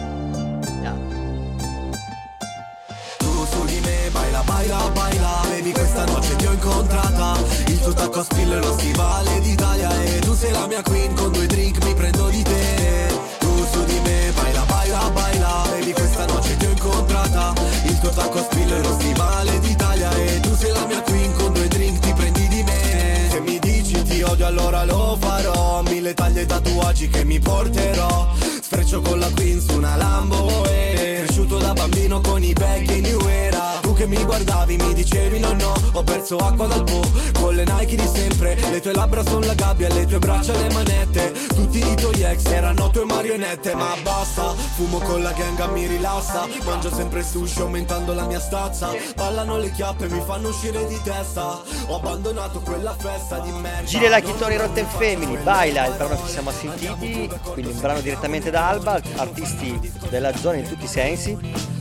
Baby 5.60 5.72
questa 5.72 6.06
notte 6.06 6.36
ti 6.36 6.46
ho 6.46 6.52
incontrata. 6.52 7.36
Il 7.66 7.80
tuo 7.80 7.92
tacco 7.92 8.20
a 8.20 8.22
spille 8.22 8.58
lo 8.60 8.72
stivale 8.78 9.40
d'Italia 9.40 9.90
E 10.04 10.18
tu 10.20 10.34
sei 10.34 10.52
la 10.52 10.66
mia 10.66 10.80
queen, 10.80 11.12
con 11.12 11.30
due 11.32 11.44
drink 11.44 11.84
mi 11.84 11.92
prendo 11.92 12.28
di 12.30 12.42
te. 12.42 13.08
Tu 13.40 13.66
su 13.70 13.84
di 13.84 14.00
me, 14.02 14.32
baila, 14.34 14.62
baila, 14.62 15.10
baila. 15.10 15.64
Baby 15.68 15.92
questa 15.92 16.24
notte 16.24 16.56
ti 16.56 16.64
ho 16.64 16.70
incontrata. 16.70 17.52
Il 17.84 17.98
tuo 18.00 18.08
tacco 18.08 18.38
a 18.38 18.42
spille 18.42 18.80
lo 18.80 18.92
stivale 18.92 19.58
d'Italia 19.58 20.10
E 20.12 20.40
tu 20.40 20.54
sei 20.56 20.72
la 20.72 20.86
mia 20.86 21.02
queen, 21.02 21.32
con 21.34 21.52
due 21.52 21.68
drink 21.68 21.98
ti 21.98 22.12
prendi 22.14 22.48
di 22.48 22.62
me. 22.62 23.28
Se 23.30 23.40
mi 23.40 23.58
dici 23.58 24.02
ti 24.02 24.22
odio 24.22 24.46
allora 24.46 24.86
lo 24.86 25.18
farò. 25.20 25.82
Mille 25.82 26.14
taglie 26.14 26.40
e 26.40 26.46
tatuaggi 26.46 27.10
che 27.10 27.22
mi 27.26 27.38
porterò. 27.38 28.32
Sfreccio 28.62 29.02
con 29.02 29.18
la 29.18 29.28
queen 29.34 29.60
su 29.60 29.74
una 29.74 29.94
Lambo 29.96 30.64
e 30.70 31.24
Cresciuto 31.24 31.58
da 31.58 31.74
bambino 31.74 32.22
con 32.22 32.42
i 32.42 32.54
baggy 32.54 33.00
New 33.00 33.20
Era 33.28 33.89
che 34.00 34.06
mi 34.06 34.24
guardavi 34.24 34.76
mi 34.76 34.94
dicevi 34.94 35.38
no 35.40 35.52
no. 35.52 35.74
Ho 35.92 36.02
perso 36.02 36.38
acqua 36.38 36.66
dal 36.66 36.84
po' 36.84 37.06
con 37.38 37.54
le 37.54 37.64
Nike 37.64 37.96
di 37.96 38.06
sempre. 38.06 38.54
Le 38.70 38.80
tue 38.80 38.94
labbra 38.94 39.22
sono 39.22 39.44
la 39.44 39.52
gabbia, 39.52 39.92
le 39.92 40.06
tue 40.06 40.18
braccia 40.18 40.54
le 40.54 40.72
manette. 40.72 41.32
Tutti 41.48 41.78
i 41.86 41.94
tuoi 41.96 42.22
ex 42.22 42.46
erano 42.46 42.88
tue 42.88 43.04
marionette. 43.04 43.74
Ma 43.74 43.94
basta, 44.02 44.54
fumo 44.54 45.00
con 45.00 45.22
la 45.22 45.32
gang 45.32 45.70
mi 45.72 45.86
rilassa. 45.86 46.46
Mangio 46.64 46.90
sempre 46.90 47.22
sushi 47.22 47.60
aumentando 47.60 48.14
la 48.14 48.24
mia 48.24 48.40
stazza. 48.40 48.90
Ballano 49.14 49.58
le 49.58 49.70
chiappe 49.70 50.08
mi 50.08 50.22
fanno 50.24 50.48
uscire 50.48 50.86
di 50.86 50.98
testa. 51.02 51.60
Ho 51.88 51.96
abbandonato 51.96 52.60
quella 52.60 52.96
festa 52.96 53.40
di 53.40 53.50
merda. 53.50 53.84
Gile 53.84 54.08
Lucky 54.08 54.34
Tony 54.38 54.56
Rotten 54.56 54.86
Family, 54.86 55.36
Baila, 55.42 55.86
il 55.86 55.94
brano 55.96 56.16
che 56.16 56.22
ci 56.24 56.32
siamo 56.32 56.50
sentiti, 56.52 57.28
quindi 57.52 57.70
un 57.70 57.80
brano 57.80 58.00
direttamente 58.00 58.50
da 58.50 58.68
Alba, 58.68 58.98
artisti 59.16 59.92
della 60.08 60.34
zona 60.34 60.56
in 60.56 60.66
tutti 60.66 60.84
i 60.84 60.88
sensi. 60.88 61.79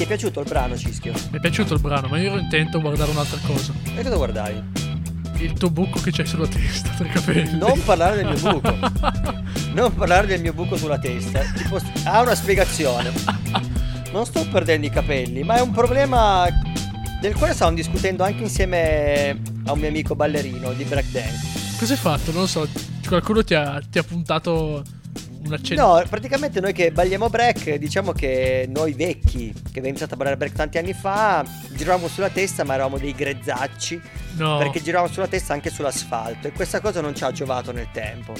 Ti 0.00 0.06
è 0.06 0.08
piaciuto 0.08 0.40
il 0.40 0.48
brano, 0.48 0.78
Cischio? 0.78 1.12
Mi 1.30 1.36
è 1.36 1.40
piaciuto 1.40 1.74
il 1.74 1.80
brano, 1.80 2.08
ma 2.08 2.18
io 2.18 2.30
ero 2.30 2.40
intento 2.40 2.78
a 2.78 2.80
guardare 2.80 3.10
un'altra 3.10 3.38
cosa. 3.46 3.74
E 3.94 4.02
cosa 4.02 4.16
guardavi? 4.16 4.62
Il 5.40 5.52
tuo 5.52 5.68
buco 5.68 6.00
che 6.00 6.10
c'hai 6.10 6.24
sulla 6.24 6.46
testa 6.46 6.88
tra 6.96 7.06
i 7.06 7.10
capelli. 7.10 7.58
Non 7.58 7.78
parlare 7.84 8.16
del 8.16 8.28
mio 8.28 8.50
buco. 8.50 8.78
Non 9.74 9.94
parlare 9.94 10.26
del 10.26 10.40
mio 10.40 10.54
buco 10.54 10.78
sulla 10.78 10.98
testa. 10.98 11.40
Tipo, 11.54 11.78
ha 12.04 12.22
una 12.22 12.34
spiegazione. 12.34 13.12
Non 14.10 14.24
sto 14.24 14.48
perdendo 14.48 14.86
i 14.86 14.90
capelli, 14.90 15.42
ma 15.42 15.56
è 15.56 15.60
un 15.60 15.72
problema 15.72 16.46
del 17.20 17.34
quale 17.34 17.52
stavamo 17.52 17.76
discutendo 17.76 18.24
anche 18.24 18.42
insieme 18.44 19.38
a 19.66 19.72
un 19.72 19.80
mio 19.80 19.88
amico 19.88 20.14
ballerino 20.14 20.72
di 20.72 20.84
breakdance. 20.84 21.76
Cosa 21.78 21.92
hai 21.92 21.98
fatto? 21.98 22.32
Non 22.32 22.40
lo 22.40 22.46
so. 22.46 22.66
Qualcuno 23.06 23.44
ti 23.44 23.52
ha, 23.52 23.82
ti 23.86 23.98
ha 23.98 24.02
puntato 24.02 24.82
un 25.44 25.52
accento. 25.52 25.82
No, 25.82 26.02
praticamente 26.08 26.60
noi 26.60 26.72
che 26.72 26.92
balliamo 26.92 27.28
break, 27.28 27.74
diciamo 27.74 28.12
che 28.12 28.68
noi 28.68 28.92
vecchi, 28.92 29.52
che 29.52 29.68
abbiamo 29.68 29.88
iniziato 29.88 30.14
a 30.14 30.16
ballare 30.16 30.36
break 30.36 30.54
tanti 30.54 30.78
anni 30.78 30.92
fa, 30.92 31.44
giravamo 31.70 32.08
sulla 32.08 32.28
testa, 32.30 32.64
ma 32.64 32.74
eravamo 32.74 32.98
dei 32.98 33.14
grezzacci. 33.14 34.00
No. 34.36 34.58
Perché 34.58 34.82
giravamo 34.82 35.10
sulla 35.12 35.28
testa 35.28 35.52
anche 35.52 35.70
sull'asfalto 35.70 36.48
e 36.48 36.52
questa 36.52 36.80
cosa 36.80 37.00
non 37.00 37.14
ci 37.14 37.24
ha 37.24 37.32
giovato 37.32 37.72
nel 37.72 37.88
tempo. 37.92 38.34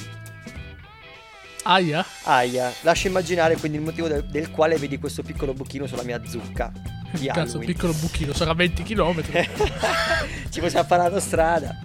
Aia. 1.62 2.04
Aia, 2.24 2.72
lascia 2.82 3.08
immaginare 3.08 3.56
quindi 3.56 3.78
il 3.78 3.84
motivo 3.84 4.08
del, 4.08 4.24
del 4.24 4.50
quale 4.50 4.76
vedi 4.76 4.98
questo 4.98 5.22
piccolo 5.22 5.52
buchino 5.52 5.86
sulla 5.86 6.02
mia 6.02 6.20
zucca. 6.26 6.72
Di 7.12 7.26
Cazzo, 7.26 7.40
Halloween. 7.40 7.66
piccolo 7.66 7.92
buchino, 7.92 8.32
sarà 8.32 8.54
20 8.54 8.82
km. 8.82 9.22
Ci 10.48 10.60
possiamo 10.60 10.86
fare 10.86 11.02
l'autostrada. 11.02 11.76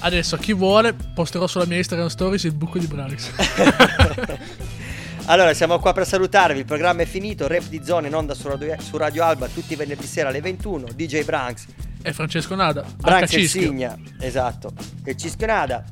Adesso, 0.00 0.36
chi 0.36 0.52
vuole, 0.52 0.92
posterò 0.92 1.46
sulla 1.46 1.64
mia 1.64 1.78
Instagram 1.78 2.08
Stories 2.08 2.42
il 2.44 2.52
buco 2.52 2.78
di 2.78 2.86
Branks. 2.86 3.30
Allora, 5.26 5.54
siamo 5.54 5.78
qua 5.78 5.94
per 5.94 6.06
salutarvi. 6.06 6.58
Il 6.58 6.64
programma 6.66 7.00
è 7.00 7.06
finito. 7.06 7.46
Rap 7.46 7.68
di 7.68 7.80
zone 7.82 8.08
in 8.08 8.14
onda 8.14 8.34
su 8.34 8.46
Radio, 8.46 8.76
su 8.78 8.98
Radio 8.98 9.24
Alba 9.24 9.48
tutti 9.48 9.72
i 9.72 9.76
venerdì 9.76 10.06
sera 10.06 10.28
alle 10.28 10.42
21. 10.42 10.88
DJ 10.94 11.24
Branks. 11.24 11.66
e 12.02 12.12
Francesco 12.12 12.54
Nada. 12.54 12.84
Branks 12.96 13.32
e. 13.32 13.46
Signa. 13.46 13.96
Esatto. 14.20 14.72
E 15.02 15.16
Cischio 15.16 15.46
Nada. 15.46 15.82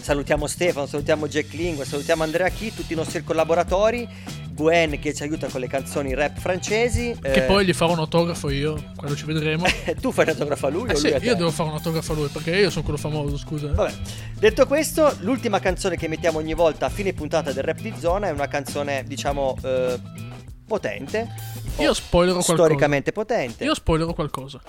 Salutiamo 0.00 0.46
Stefano, 0.46 0.86
salutiamo 0.86 1.28
Jack 1.28 1.52
Lingua, 1.52 1.84
salutiamo 1.84 2.22
Andrea 2.22 2.48
Chi, 2.48 2.72
tutti 2.74 2.94
i 2.94 2.96
nostri 2.96 3.22
collaboratori. 3.22 4.08
Gwen 4.54 4.98
che 4.98 5.12
ci 5.14 5.22
aiuta 5.22 5.48
con 5.48 5.60
le 5.60 5.66
canzoni 5.66 6.14
rap 6.14 6.38
francesi. 6.38 7.16
Che 7.20 7.32
Eh, 7.32 7.42
poi 7.42 7.64
gli 7.64 7.72
farò 7.72 7.92
un 7.92 7.98
autografo 7.98 8.50
io, 8.50 8.82
quando 8.96 9.16
ci 9.16 9.24
vedremo. 9.24 9.64
tu 10.00 10.12
fai 10.12 10.26
l'autografo 10.26 10.66
a 10.66 10.70
lui 10.70 10.88
Eh 10.90 10.92
o 10.92 10.96
sì, 10.96 11.08
lui 11.08 11.14
a 11.14 11.22
io 11.22 11.34
devo 11.34 11.50
fare 11.50 11.68
un 11.70 11.74
autografo 11.76 12.12
a 12.12 12.14
lui, 12.16 12.28
perché 12.28 12.50
io 12.56 12.70
sono 12.70 12.84
quello 12.84 12.98
famoso, 12.98 13.36
scusa. 13.36 13.68
eh. 13.68 13.72
Vabbè, 13.72 13.92
detto 14.38 14.66
questo, 14.66 15.16
l'ultima 15.20 15.58
canzone 15.60 15.96
che 15.96 16.08
mettiamo 16.08 16.38
ogni 16.38 16.54
volta 16.54 16.86
a 16.86 16.88
fine 16.90 17.12
puntata 17.12 17.52
del 17.52 17.64
rap 17.64 17.80
di 17.80 17.92
zona 17.98 18.28
è 18.28 18.30
una 18.30 18.48
canzone, 18.48 19.04
diciamo, 19.06 19.56
eh, 19.62 20.00
potente. 20.66 21.28
Io 21.78 21.92
spoilerò 21.94 22.34
qualcosa. 22.38 22.62
Storicamente 22.62 23.12
potente. 23.12 23.64
Io 23.64 23.74
spoilerò 23.74 24.12
qualcosa. 24.12 24.60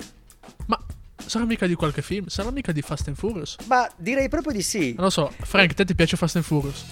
Ma 0.66 0.78
sarà 1.16 1.44
mica 1.44 1.66
di 1.66 1.74
qualche 1.74 2.02
film? 2.02 2.26
Sarà 2.28 2.50
mica 2.50 2.72
di 2.72 2.82
Fast 2.82 3.08
and 3.08 3.16
Furious? 3.16 3.56
Ma 3.66 3.88
direi 3.96 4.28
proprio 4.28 4.52
di 4.52 4.62
sì. 4.62 4.94
Non 4.94 5.04
lo 5.04 5.10
so, 5.10 5.30
Frank, 5.42 5.74
te 5.74 5.84
ti 5.84 5.94
piace 5.94 6.16
Fast 6.16 6.36
and 6.36 6.44
Furious? 6.44 6.84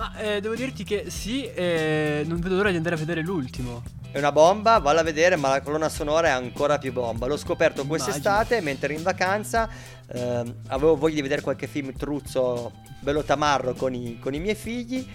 Ma 0.00 0.16
eh, 0.16 0.40
devo 0.40 0.54
dirti 0.54 0.82
che 0.82 1.10
sì, 1.10 1.44
eh, 1.44 2.24
non 2.26 2.40
vedo 2.40 2.54
l'ora 2.54 2.70
di 2.70 2.76
andare 2.76 2.94
a 2.94 2.98
vedere 2.98 3.20
l'ultimo. 3.20 3.82
È 4.10 4.16
una 4.16 4.32
bomba, 4.32 4.78
valla 4.78 5.00
a 5.00 5.02
vedere, 5.02 5.36
ma 5.36 5.50
la 5.50 5.60
colonna 5.60 5.90
sonora 5.90 6.28
è 6.28 6.30
ancora 6.30 6.78
più 6.78 6.90
bomba. 6.90 7.26
L'ho 7.26 7.36
scoperto 7.36 7.86
quest'estate 7.86 8.62
mentre 8.62 8.86
ero 8.86 8.96
in 8.96 9.02
vacanza. 9.02 9.68
ehm, 10.06 10.54
avevo 10.68 10.96
voglia 10.96 11.16
di 11.16 11.20
vedere 11.20 11.42
qualche 11.42 11.66
film 11.66 11.92
truzzo 11.92 12.72
bello 12.98 13.22
tamarro 13.24 13.74
con 13.74 13.92
i, 13.92 14.18
con 14.18 14.32
i 14.32 14.40
miei 14.40 14.54
figli 14.54 15.06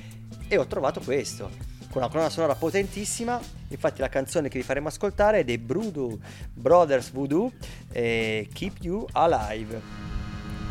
e 0.47 0.55
ho 0.55 0.67
trovato 0.67 0.99
questo. 0.99 1.49
Con 1.89 2.03
una 2.03 2.09
colonna 2.11 2.29
sonora 2.29 2.53
potentissima. 2.53 3.39
Infatti, 3.69 4.01
la 4.01 4.09
canzone 4.09 4.49
che 4.49 4.59
vi 4.59 4.63
faremo 4.63 4.89
ascoltare 4.89 5.39
è 5.39 5.43
dei 5.43 5.57
Voodoo 5.57 6.19
Brothers 6.53 7.09
Voodoo 7.09 7.53
e 7.91 8.47
Keep 8.53 8.83
You 8.83 9.07
Alive. 9.13 10.14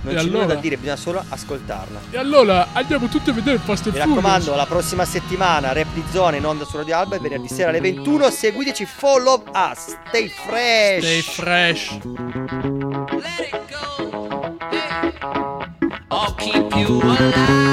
Non 0.04 0.12
E 0.12 0.16
c'è 0.16 0.22
nulla 0.24 0.38
allora? 0.40 0.54
da 0.54 0.60
dire, 0.60 0.76
bisogna 0.76 0.96
solo 0.96 1.24
ascoltarla. 1.28 2.00
E 2.10 2.18
allora 2.18 2.68
andiamo 2.72 3.06
tutti 3.08 3.30
a 3.30 3.32
vedere 3.32 3.58
Fast 3.58 3.86
and 3.86 3.94
Mi 3.94 4.00
raccomando, 4.00 4.54
la 4.54 4.66
prossima 4.66 5.04
settimana 5.06 5.72
Rap 5.72 5.86
di 5.94 6.02
Zone 6.12 6.36
in 6.36 6.44
onda 6.44 6.64
su 6.66 6.76
Radio 6.76 6.96
Alba, 6.96 7.18
venerdì 7.18 7.48
sera 7.48 7.70
alle 7.70 7.80
21. 7.80 8.30
Seguiteci, 8.30 8.84
follow 8.84 9.42
us, 9.54 9.96
stay 10.08 10.28
fresh. 10.28 10.98
Stay 11.04 11.22
fresh. 11.22 11.98
I'll 16.10 16.34
keep 16.36 16.74
you 16.76 16.86
alive, 16.86 16.86
keep 16.86 16.88
you 16.88 17.00
alive. 17.02 17.63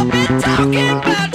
I've 0.00 0.10
been 0.10 0.40
talking 0.40 0.88
about 0.88 1.29